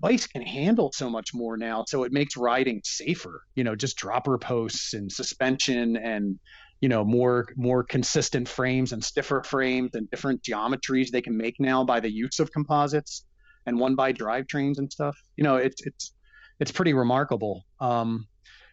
[0.00, 3.96] bikes can handle so much more now so it makes riding safer you know just
[3.96, 6.38] dropper posts and suspension and
[6.80, 11.60] you know more more consistent frames and stiffer frames and different geometries they can make
[11.60, 13.24] now by the use of composites
[13.66, 15.16] and one by drivetrains and stuff.
[15.36, 16.12] You know it's it's
[16.58, 17.64] it's pretty remarkable.
[17.80, 18.26] Um,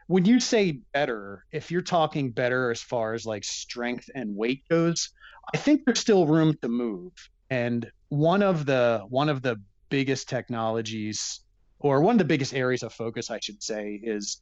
[0.08, 4.64] when you say better if you're talking better as far as like strength and weight
[4.70, 5.10] goes
[5.53, 7.12] i think there's still room to move.
[7.49, 9.58] And one of the one of the
[9.89, 11.41] biggest technologies
[11.80, 14.41] or one of the biggest areas of focus i should say is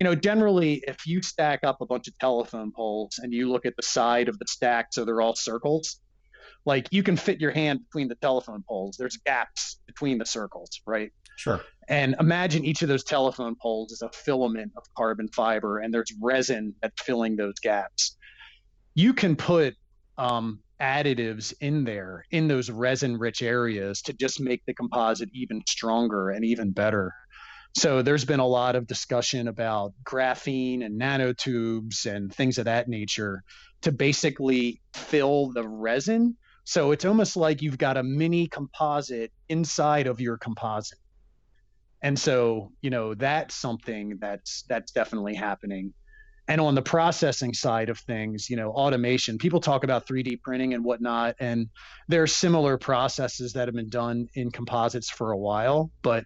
[0.00, 3.64] you know, generally, if you stack up a bunch of telephone poles and you look
[3.66, 6.00] at the side of the stack so they're all circles,
[6.66, 8.96] like you can fit your hand between the telephone poles.
[8.98, 11.12] There's gaps between the circles, right?
[11.36, 11.60] Sure.
[11.88, 16.12] And imagine each of those telephone poles is a filament of carbon fiber, and there's
[16.20, 18.16] resin that's filling those gaps.
[18.94, 19.74] You can put
[20.18, 25.62] um, additives in there in those resin rich areas to just make the composite even
[25.68, 27.12] stronger and even better.
[27.76, 32.88] So there's been a lot of discussion about graphene and nanotubes and things of that
[32.88, 33.44] nature
[33.82, 36.38] to basically fill the resin.
[36.64, 40.98] So it's almost like you've got a mini composite inside of your composite.
[42.00, 45.92] And so, you know, that's something that's that's definitely happening.
[46.48, 50.74] and on the processing side of things, you know, automation, people talk about 3D printing
[50.74, 51.68] and whatnot, and
[52.08, 56.24] there are similar processes that have been done in composites for a while, but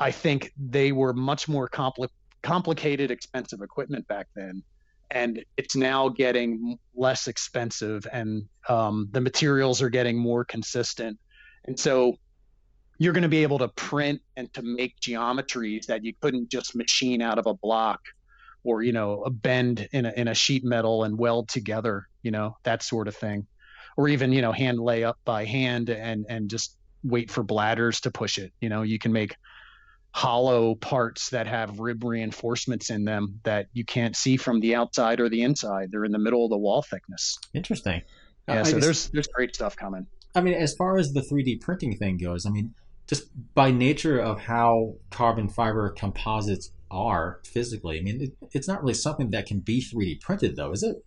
[0.00, 2.08] I think they were much more compli-
[2.42, 4.62] complicated, expensive equipment back then.
[5.10, 11.18] And it's now getting less expensive, and um, the materials are getting more consistent.
[11.64, 12.16] And so
[12.98, 16.76] you're going to be able to print and to make geometries that you couldn't just
[16.76, 18.00] machine out of a block
[18.62, 22.30] or you know a bend in a, in a sheet metal and weld together you
[22.30, 23.46] know that sort of thing
[23.96, 28.00] or even you know hand lay up by hand and and just wait for bladders
[28.02, 29.34] to push it you know you can make
[30.12, 35.20] hollow parts that have rib reinforcements in them that you can't see from the outside
[35.20, 38.02] or the inside they're in the middle of the wall thickness interesting
[38.48, 41.60] yeah so just, there's there's great stuff coming i mean as far as the 3d
[41.60, 42.74] printing thing goes i mean
[43.06, 47.98] just by nature of how carbon fiber composites are physically.
[47.98, 51.04] I mean, it, it's not really something that can be 3D printed, though, is it?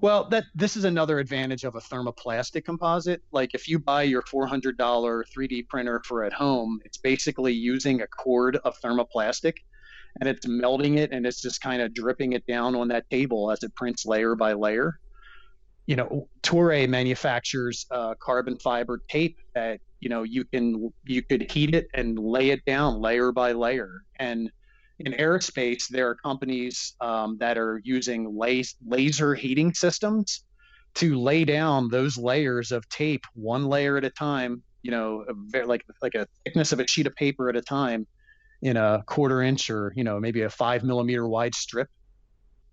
[0.00, 3.22] Well, that this is another advantage of a thermoplastic composite.
[3.32, 8.06] Like if you buy your $400 3D printer for at home, it's basically using a
[8.06, 9.54] cord of thermoplastic
[10.18, 13.50] and it's melting it and it's just kind of dripping it down on that table
[13.50, 14.98] as it prints layer by layer.
[15.86, 21.50] You know, Toray manufactures uh, carbon fiber tape that you know you can you could
[21.50, 24.50] heat it and lay it down layer by layer and
[25.00, 30.44] in aerospace, there are companies um, that are using laser heating systems
[30.94, 34.62] to lay down those layers of tape one layer at a time.
[34.82, 38.06] You know, very, like like a thickness of a sheet of paper at a time,
[38.62, 41.88] in a quarter inch or you know maybe a five millimeter wide strip,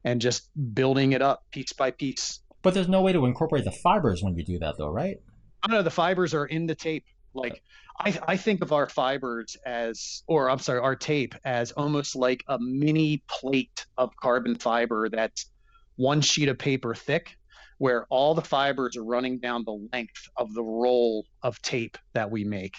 [0.03, 2.39] and just building it up piece by piece.
[2.61, 5.17] But there's no way to incorporate the fibers when you do that, though, right?
[5.63, 5.83] I don't know.
[5.83, 7.05] The fibers are in the tape.
[7.33, 7.61] Like
[7.99, 12.43] I, I think of our fibers as, or I'm sorry, our tape as almost like
[12.47, 15.47] a mini plate of carbon fiber that's
[15.95, 17.35] one sheet of paper thick,
[17.79, 22.29] where all the fibers are running down the length of the roll of tape that
[22.29, 22.75] we make.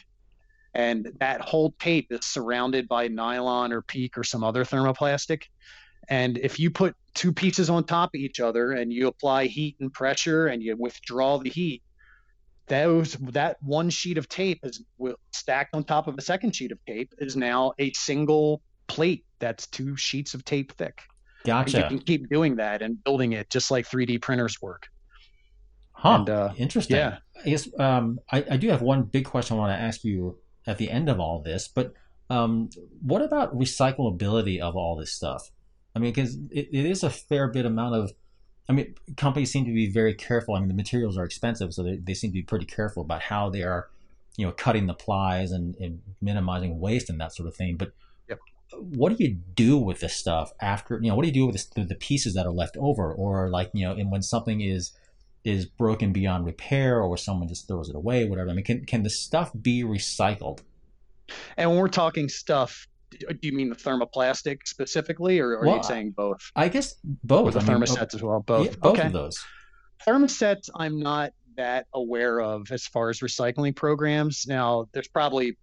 [0.74, 5.44] And that whole tape is surrounded by nylon or PEEK or some other thermoplastic.
[6.08, 9.76] And if you put two pieces on top of each other and you apply heat
[9.80, 11.82] and pressure and you withdraw the heat,
[12.68, 14.82] those that one sheet of tape is
[15.32, 19.66] stacked on top of a second sheet of tape is now a single plate that's
[19.66, 21.02] two sheets of tape thick.
[21.44, 21.76] Gotcha.
[21.76, 24.88] And you can keep doing that and building it just like 3D printers work.
[25.92, 26.16] Huh.
[26.16, 26.96] And, uh, Interesting.
[26.96, 27.18] Yeah.
[27.44, 30.38] I guess um, I, I do have one big question I want to ask you
[30.66, 31.92] at the end of all this, but
[32.30, 32.68] um,
[33.02, 35.50] what about recyclability of all this stuff?
[35.94, 38.12] I mean, because it, it is a fair bit amount of
[38.68, 40.54] I mean, companies seem to be very careful.
[40.54, 43.22] I mean, the materials are expensive, so they, they seem to be pretty careful about
[43.22, 43.88] how they are,
[44.36, 47.76] you know, cutting the plies and, and minimizing waste and that sort of thing.
[47.76, 47.92] But
[48.28, 48.38] yep.
[48.72, 51.54] what do you do with this stuff after, you know, what do you do with
[51.54, 53.10] this, the, the pieces that are left over?
[53.12, 54.92] Or like, you know, and when something is
[55.44, 58.50] is broken beyond repair or someone just throws it away, whatever.
[58.50, 60.60] I mean, can, can the stuff be recycled?
[61.56, 62.86] And when we're talking stuff,
[63.28, 66.50] Uh, do you mean the thermoplastic specifically, or, or well, are you saying both?
[66.56, 67.46] I guess both.
[67.46, 68.40] Or the I mean, thermosets oh, as well.
[68.40, 68.66] Both.
[68.66, 69.06] Yeah, both okay.
[69.06, 69.44] of those.
[70.06, 74.46] Thermosets, I'm not that aware of as far as recycling programs.
[74.46, 75.58] Now, there's probably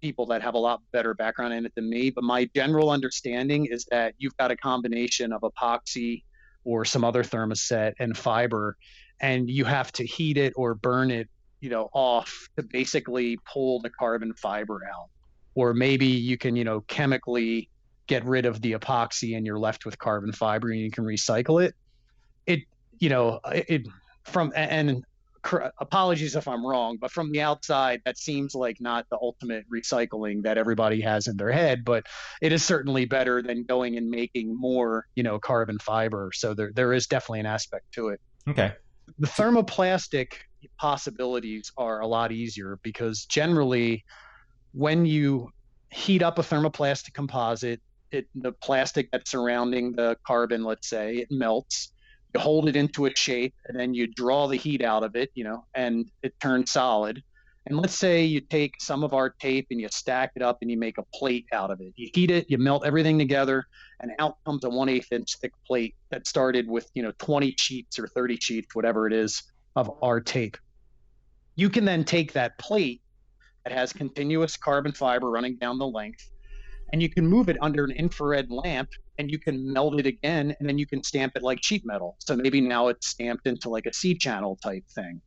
[0.00, 3.66] people that have a lot better background in it than me, but my general understanding
[3.66, 6.22] is that you've got a combination of epoxy
[6.64, 8.76] or some other thermoset and fiber,
[9.20, 11.28] and you have to heat it or burn it,
[11.60, 15.08] you know, off to basically pull the carbon fiber out
[15.56, 17.68] or maybe you can you know chemically
[18.06, 21.64] get rid of the epoxy and you're left with carbon fiber and you can recycle
[21.64, 21.74] it.
[22.46, 22.60] It
[23.00, 23.82] you know it
[24.24, 25.04] from and
[25.78, 30.42] apologies if i'm wrong but from the outside that seems like not the ultimate recycling
[30.42, 32.04] that everybody has in their head but
[32.42, 36.30] it is certainly better than going and making more you know carbon fiber.
[36.34, 38.20] So there there is definitely an aspect to it.
[38.48, 38.72] Okay.
[39.18, 40.32] The thermoplastic
[40.78, 44.04] possibilities are a lot easier because generally
[44.76, 45.50] when you
[45.90, 47.80] heat up a thermoplastic composite,
[48.12, 51.92] it the plastic that's surrounding the carbon, let's say, it melts.
[52.34, 55.30] You hold it into a shape, and then you draw the heat out of it,
[55.34, 57.22] you know, and it turns solid.
[57.64, 60.70] And let's say you take some of our tape and you stack it up and
[60.70, 61.94] you make a plate out of it.
[61.96, 63.64] You heat it, you melt everything together,
[64.00, 67.54] and out comes a one eighth inch thick plate that started with you know 20
[67.58, 69.42] sheets or 30 sheets, whatever it is,
[69.74, 70.58] of our tape.
[71.54, 73.00] You can then take that plate
[73.66, 76.30] that has continuous carbon fiber running down the length.
[76.92, 80.54] And you can move it under an infrared lamp and you can melt it again
[80.60, 82.14] and then you can stamp it like sheet metal.
[82.20, 85.20] So maybe now it's stamped into like a C channel type thing.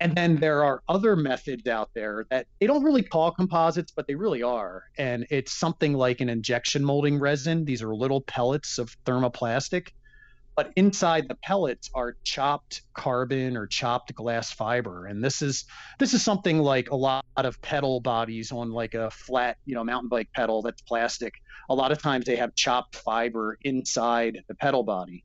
[0.00, 4.06] And then there are other methods out there that they don't really call composites, but
[4.06, 4.84] they really are.
[4.96, 7.66] And it's something like an injection molding resin.
[7.66, 9.88] These are little pellets of thermoplastic,
[10.54, 15.06] but inside the pellets are chopped carbon or chopped glass fiber.
[15.06, 15.64] And this is
[15.98, 19.84] this is something like a lot of pedal bodies on like a flat, you know,
[19.84, 21.34] mountain bike pedal that's plastic.
[21.70, 25.24] A lot of times they have chopped fiber inside the pedal body.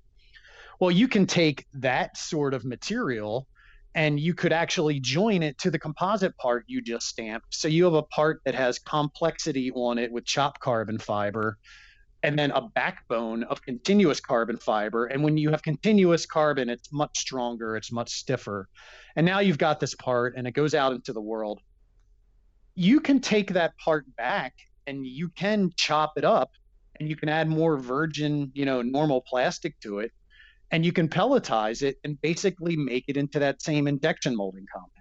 [0.79, 3.47] Well, you can take that sort of material
[3.95, 7.47] and you could actually join it to the composite part you just stamped.
[7.49, 11.57] So you have a part that has complexity on it with chopped carbon fiber
[12.27, 15.05] and then a backbone of continuous carbon fiber.
[15.05, 18.67] And when you have continuous carbon, it's much stronger, it's much stiffer.
[19.15, 21.61] And now you've got this part and it goes out into the world.
[22.75, 24.53] You can take that part back
[24.85, 26.51] and you can chop it up
[26.99, 30.11] and you can add more virgin, you know, normal plastic to it
[30.71, 34.91] and you can pelletize it and basically make it into that same injection molding compound.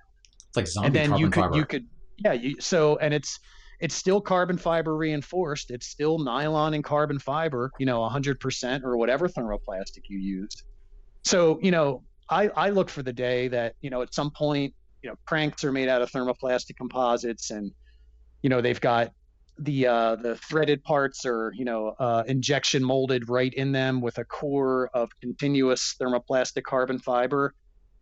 [0.46, 1.56] It's like zombie and then carbon you could fiber.
[1.56, 1.86] you could
[2.18, 3.40] yeah you so and it's
[3.80, 5.70] it's still carbon fiber reinforced.
[5.70, 10.64] It's still nylon and carbon fiber, you know, 100% or whatever thermoplastic you use.
[11.24, 14.74] So, you know, I, I look for the day that, you know, at some point,
[15.02, 17.70] you know, cranks are made out of thermoplastic composites and,
[18.42, 19.12] you know, they've got
[19.58, 24.18] the uh, the threaded parts are you know uh, injection molded right in them with
[24.18, 27.54] a core of continuous thermoplastic carbon fiber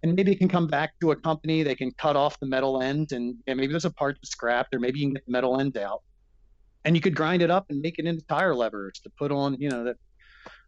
[0.05, 2.83] and maybe it can come back to a company they can cut off the metal
[2.83, 5.33] end and, and maybe there's a part that's scrapped or maybe you can get the
[5.33, 6.03] metal end out.
[6.85, 9.57] And you could grind it up and make it into tire levers to put on
[9.59, 9.97] you know that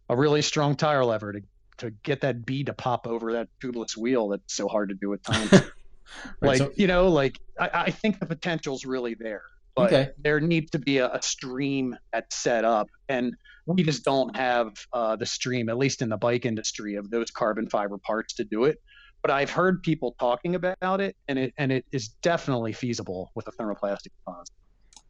[0.09, 1.41] a really strong tire lever to
[1.77, 5.13] to get that bead to pop over that tubeless wheel that's so hard to do
[5.13, 5.51] at times.
[6.41, 9.43] Right, like so- you know like I, I think the potential's really there
[9.75, 10.09] but Okay.
[10.17, 12.87] there needs to be a, a stream that's set up.
[13.09, 13.35] And
[13.67, 17.29] we just don't have uh, the stream at least in the bike industry of those
[17.29, 18.79] carbon fiber parts to do it
[19.27, 23.45] but i've heard people talking about it and it and it is definitely feasible with
[23.47, 24.55] a thermoplastic composite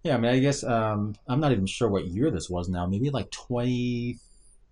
[0.03, 2.86] Yeah, I mean, I guess um, I'm not even sure what year this was now.
[2.88, 4.18] Maybe like 20.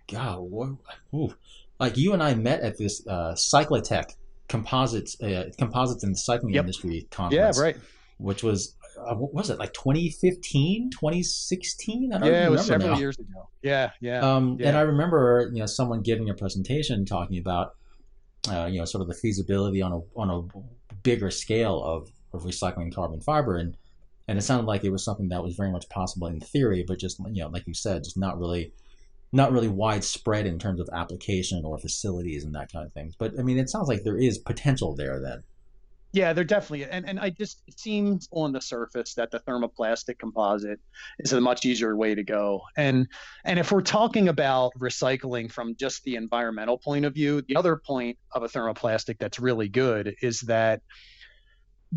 [0.08, 0.70] God, what?
[1.14, 1.34] Ooh.
[1.80, 4.06] Like you and I met at this uh, Cyclotech
[4.48, 6.62] composites, uh, composites in the cycling Yep.
[6.66, 7.58] industry conference.
[7.58, 7.78] yeah right
[8.18, 12.14] Which was, uh, what was it, like 2015, 2016?
[12.14, 12.98] I don't yeah it was several now.
[13.00, 17.38] years ago yeah yeah Um, And I remember, you know, someone giving a presentation talking
[17.40, 17.74] about,
[18.50, 22.44] uh, you know, sort of the feasibility on a on a bigger scale of, of
[22.44, 23.78] recycling carbon fiber, and
[24.28, 27.00] and it sounded like it was something that was very much possible in theory, but
[27.00, 28.74] just you know, like you said, just not really,
[29.32, 33.14] not really widespread in terms of application or facilities and that kind of thing.
[33.18, 35.20] But I mean, it sounds like there is potential there.
[35.20, 35.44] Then,
[36.16, 40.18] Yeah, they're definitely, and and I just it seems on the surface that the thermoplastic
[40.18, 40.80] composite
[41.20, 42.62] is a much easier way to go.
[42.78, 43.10] And
[43.44, 47.76] and if we're talking about recycling from just the environmental point of view, the other
[47.76, 50.82] point of a thermoplastic that's really good is that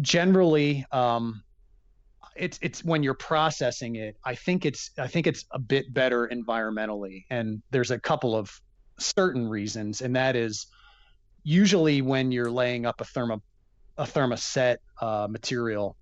[0.01, 1.45] generally, um,
[2.35, 4.17] it's it's when you're processing it.
[4.25, 8.51] I think it's I think it's a bit better environmentally, and there's a couple of
[8.99, 10.67] certain reasons, and that is
[11.45, 13.41] usually when you're laying up a thermo
[13.99, 15.97] a thermoset uh, material,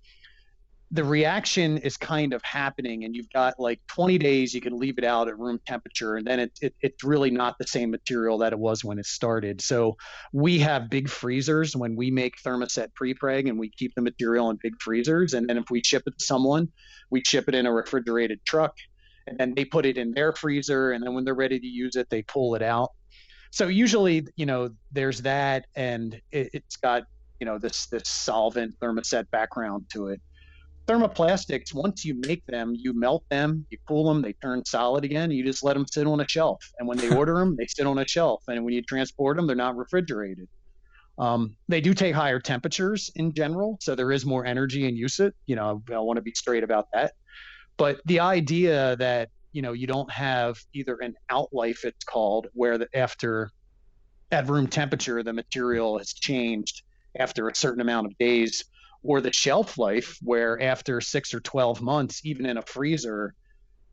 [0.91, 4.53] the reaction is kind of happening, and you've got like 20 days.
[4.53, 7.57] You can leave it out at room temperature, and then it, it it's really not
[7.59, 9.59] the same material that it was when it started.
[9.59, 9.97] So
[10.31, 14.59] we have big freezers when we make thermoset prepreg, and we keep the material in
[14.61, 15.33] big freezers.
[15.33, 16.69] And then if we ship it to someone,
[17.09, 18.73] we ship it in a refrigerated truck,
[19.27, 21.97] and then they put it in their freezer, and then when they're ready to use
[21.97, 22.91] it, they pull it out.
[23.51, 27.03] So usually, you know, there's that, and it, it's got
[27.39, 30.21] you know this this solvent thermoset background to it.
[30.87, 35.31] Thermoplastics once you make them you melt them you cool them they turn solid again
[35.31, 36.63] you just let them sit on a shelf.
[36.79, 38.43] And when they order them they sit on a shelf.
[38.47, 40.47] And when you transport them they're not refrigerated.
[41.19, 45.19] Um, they do take higher temperatures in general so there is more energy in use
[45.19, 45.35] it.
[45.45, 47.13] You know i want to be straight about that.
[47.77, 52.47] But the idea that you know you don't have either an out life it's called
[52.53, 53.51] where the, after
[54.31, 56.83] at room temperature the material has changed
[57.19, 58.63] after a certain amount of days
[59.03, 63.33] or the shelf life where after six or 12 months even in a freezer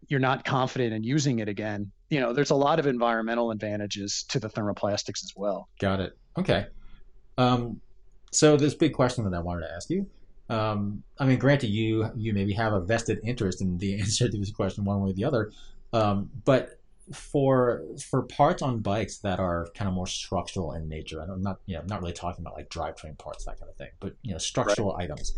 [0.08, 4.24] you're not confident in using it again you know there's a lot of environmental advantages
[4.28, 6.16] to the thermoplastics as well got it.
[6.38, 6.66] Okay.
[7.38, 7.80] Um,
[8.30, 10.06] so this big question that I wanted to ask you.
[10.48, 14.38] Um, I mean, granted, you you maybe have a vested interest in the answer to
[14.38, 15.52] this question one way or the other,
[15.92, 16.80] um, but
[17.12, 21.42] for for parts on bikes that are kind of more structural in nature, and I'm
[21.42, 24.14] not you know not really talking about like drivetrain parts that kind of thing, but
[24.22, 25.34] you know structural items.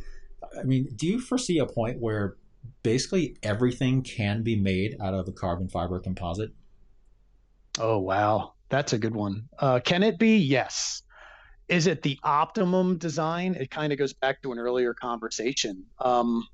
[0.58, 2.36] I mean, do you foresee a point where
[2.82, 6.52] basically everything can be made out of a carbon fiber composite?
[7.78, 11.02] oh wow that's a good one uh, can it be yes
[11.68, 13.54] is it the optimum design?
[13.54, 15.84] It kind of goes back to an earlier conversation.
[15.98, 16.46] Um,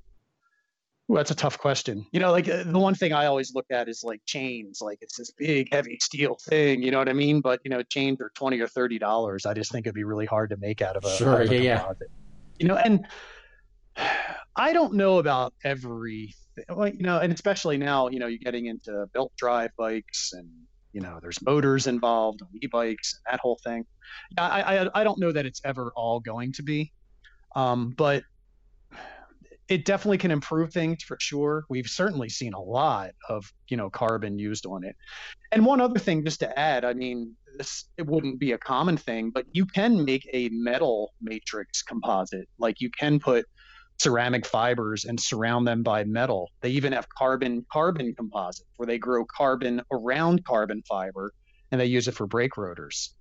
[1.07, 2.05] well, that's a tough question.
[2.13, 4.79] You know, like uh, the one thing I always look at is like chains.
[4.81, 6.81] Like it's this big, heavy steel thing.
[6.81, 7.41] You know what I mean?
[7.41, 9.45] But you know, chains are twenty or thirty dollars.
[9.45, 11.41] I just think it'd be really hard to make out of a sure.
[11.41, 12.07] Of a yeah, composite.
[12.09, 12.55] yeah.
[12.59, 13.05] You know, and
[14.55, 16.35] I don't know about every.
[16.69, 20.47] Well, you know, and especially now, you know, you're getting into belt drive bikes, and
[20.93, 23.85] you know, there's motors involved on e-bikes and that whole thing.
[24.37, 26.93] I, I I don't know that it's ever all going to be,
[27.55, 28.23] um, but
[29.69, 31.63] it definitely can improve things for sure.
[31.69, 34.95] We've certainly seen a lot of you know carbon used on it.
[35.51, 38.97] And one other thing, just to add, I mean, this it wouldn't be a common
[38.97, 42.47] thing, but you can make a metal matrix composite.
[42.57, 43.45] Like you can put
[43.99, 46.49] ceramic fibers and surround them by metal.
[46.61, 51.31] They even have carbon carbon composite where they grow carbon around carbon fiber
[51.71, 53.15] and they use it for brake rotors.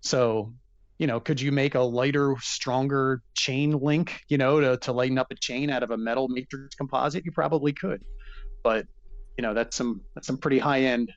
[0.00, 0.54] So
[0.98, 5.18] you know, could you make a lighter, stronger chain link, you know, to, to lighten
[5.18, 7.24] up a chain out of a metal matrix composite?
[7.24, 8.02] You probably could.
[8.62, 8.86] But,
[9.36, 11.12] you know, that's some that's some pretty high end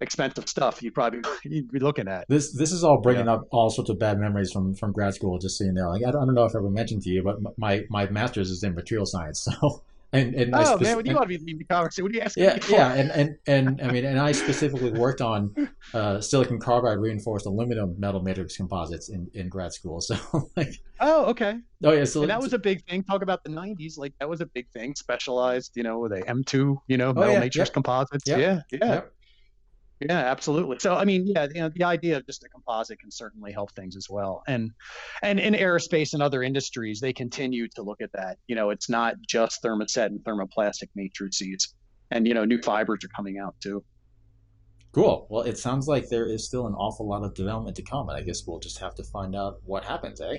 [0.00, 2.24] expensive stuff you probably you'd be looking at.
[2.28, 3.34] This this is all bringing yeah.
[3.34, 5.38] up all sorts of bad memories from from grad school.
[5.38, 7.22] Just seeing there, like I don't, I don't know if I ever mentioned to you,
[7.22, 11.06] but my my master's is in material science, so and, and oh speci- man, well,
[11.06, 12.04] you want to be leading the conversation?
[12.04, 15.20] What are you asking yeah, Yeah, and, and and I mean, and I specifically worked
[15.20, 15.54] on
[15.92, 20.00] uh, silicon carbide reinforced aluminum metal matrix composites in, in grad school.
[20.08, 20.16] So
[20.56, 23.02] like, oh okay, oh yeah, so and that was a big thing.
[23.02, 24.94] Talk about the '90s, like that was a big thing.
[24.94, 27.74] Specialized, you know, with a M2, you know, metal oh, yeah, matrix yep.
[27.74, 28.26] composites.
[28.26, 28.38] Yep.
[28.38, 28.94] Yeah, yeah.
[28.94, 29.12] Yep.
[30.00, 30.78] Yeah, absolutely.
[30.78, 33.72] So I mean, yeah, you know, the idea of just a composite can certainly help
[33.72, 34.42] things as well.
[34.46, 34.70] And
[35.22, 38.38] and in aerospace and other industries, they continue to look at that.
[38.46, 41.74] You know, it's not just thermoset and thermoplastic matrices.
[42.10, 43.84] And you know, new fibers are coming out too.
[44.92, 45.26] Cool.
[45.30, 48.16] Well, it sounds like there is still an awful lot of development to come, and
[48.16, 50.38] I guess we'll just have to find out what happens, eh?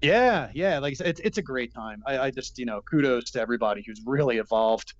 [0.00, 0.78] Yeah, yeah.
[0.78, 2.02] Like I said, it's, it's a great time.
[2.06, 4.94] I, I just, you know, kudos to everybody who's really evolved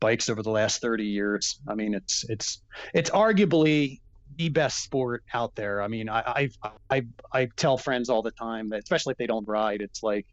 [0.00, 1.60] bikes over the last 30 years.
[1.68, 4.00] I mean, it's it's it's arguably
[4.36, 5.82] the best sport out there.
[5.82, 9.26] I mean, I I I, I tell friends all the time that, especially if they
[9.26, 10.26] don't ride, it's like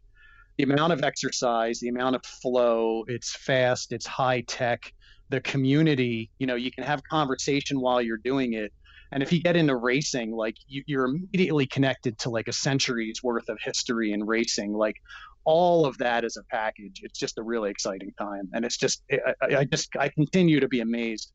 [0.58, 3.04] the amount of exercise, the amount of flow.
[3.08, 3.92] It's fast.
[3.92, 4.92] It's high tech.
[5.30, 6.30] The community.
[6.38, 8.72] You know, you can have conversation while you're doing it.
[9.12, 13.22] And if you get into racing, like you, are immediately connected to like a century's
[13.22, 14.72] worth of history in racing.
[14.72, 14.96] Like
[15.44, 18.48] all of that as a package, it's just a really exciting time.
[18.52, 21.32] And it's just, I, I just, I continue to be amazed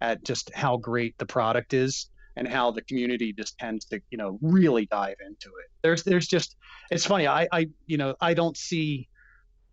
[0.00, 4.18] at just how great the product is and how the community just tends to, you
[4.18, 5.70] know, really dive into it.
[5.82, 6.56] There's, there's just,
[6.90, 7.26] it's funny.
[7.26, 9.08] I, I, you know, I don't see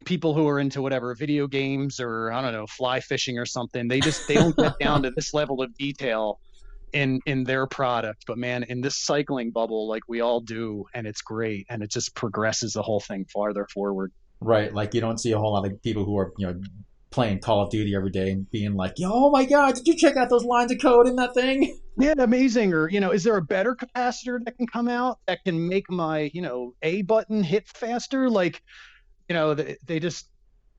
[0.04, 3.88] people who are into whatever video games or I don't know, fly fishing or something.
[3.88, 6.40] They just, they don't get down to this level of detail
[6.94, 11.08] in in their product but man in this cycling bubble like we all do and
[11.08, 14.12] it's great and it just progresses the whole thing farther forward.
[14.42, 16.62] Right like you don't see a whole lot of people who are you know
[17.12, 19.96] playing call of duty every day and being like yo oh my god did you
[19.96, 21.80] check out those lines of code in that thing?
[21.98, 25.46] Yeah amazing or you know is there a better capacitor that can come out that
[25.46, 28.30] can make my you know a button hit faster?
[28.30, 28.62] Like
[29.30, 30.30] you know they, they just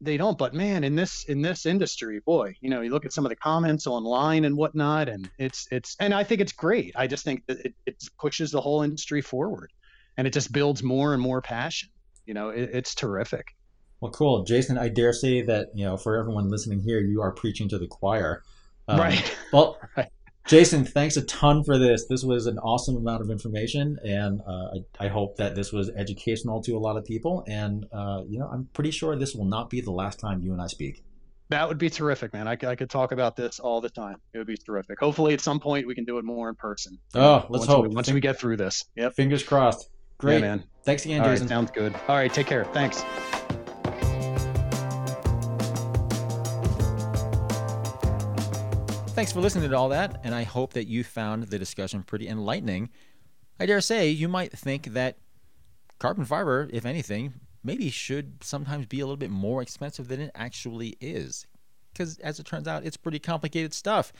[0.00, 3.12] they don't but man in this in this industry boy you know you look at
[3.12, 6.92] some of the comments online and whatnot and it's it's and i think it's great.
[6.96, 9.72] I just think that it, it pushes the whole industry forward
[10.16, 11.88] and it just builds more and more passion.
[12.24, 13.46] You know it, it's terrific.
[14.00, 14.44] Well cool.
[14.44, 17.78] Jason i dare say that you know for everyone listening here you are preaching to
[17.78, 18.42] the choir.
[18.88, 19.36] Um, right.
[19.52, 20.10] well right.
[20.46, 22.06] Jason, thanks a ton for this.
[22.06, 25.90] This was an awesome amount of information, and uh, I, I, hope that this was
[25.90, 27.44] educational to a lot of people.
[27.48, 30.52] And uh, you know, I'm pretty sure this will not be the last time you
[30.52, 31.02] and I speak.
[31.48, 32.46] That would be terrific, man.
[32.46, 34.16] I, I could talk about this all the time.
[34.34, 35.00] It would be terrific.
[35.00, 36.98] Hopefully, at some point, we can do it more in person.
[37.14, 37.88] Oh, let's once hope.
[37.88, 38.84] We, once we get through this.
[38.96, 39.14] Yep.
[39.14, 39.88] Fingers crossed.
[40.18, 40.64] Great, yeah, man.
[40.84, 41.46] Thanks again, all Jason.
[41.46, 41.94] Right, sounds good.
[42.08, 42.64] All right, take care.
[42.66, 43.04] Thanks.
[49.16, 52.28] Thanks for listening to all that, and I hope that you found the discussion pretty
[52.28, 52.90] enlightening.
[53.58, 55.16] I dare say you might think that
[55.98, 57.32] carbon fiber, if anything,
[57.64, 61.46] maybe should sometimes be a little bit more expensive than it actually is.
[61.94, 64.12] Because as it turns out, it's pretty complicated stuff.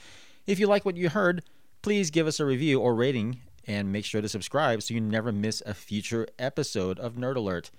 [0.47, 1.45] If you like what you heard,
[1.83, 5.31] please give us a review or rating and make sure to subscribe so you never
[5.31, 7.71] miss a future episode of Nerd Alert.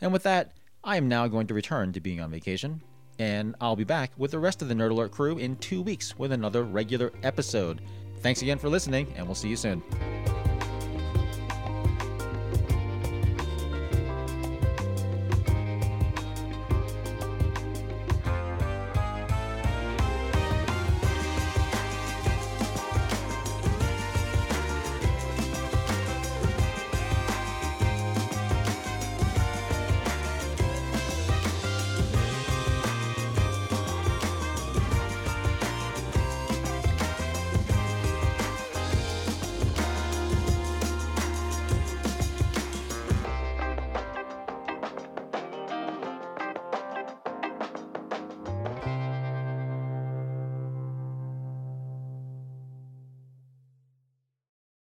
[0.00, 0.50] And with that,
[0.82, 2.82] I am now going to return to being on vacation
[3.18, 6.18] and I'll be back with the rest of the Nerd Alert crew in two weeks
[6.18, 7.80] with another regular episode.
[8.20, 9.82] Thanks again for listening, and we'll see you soon.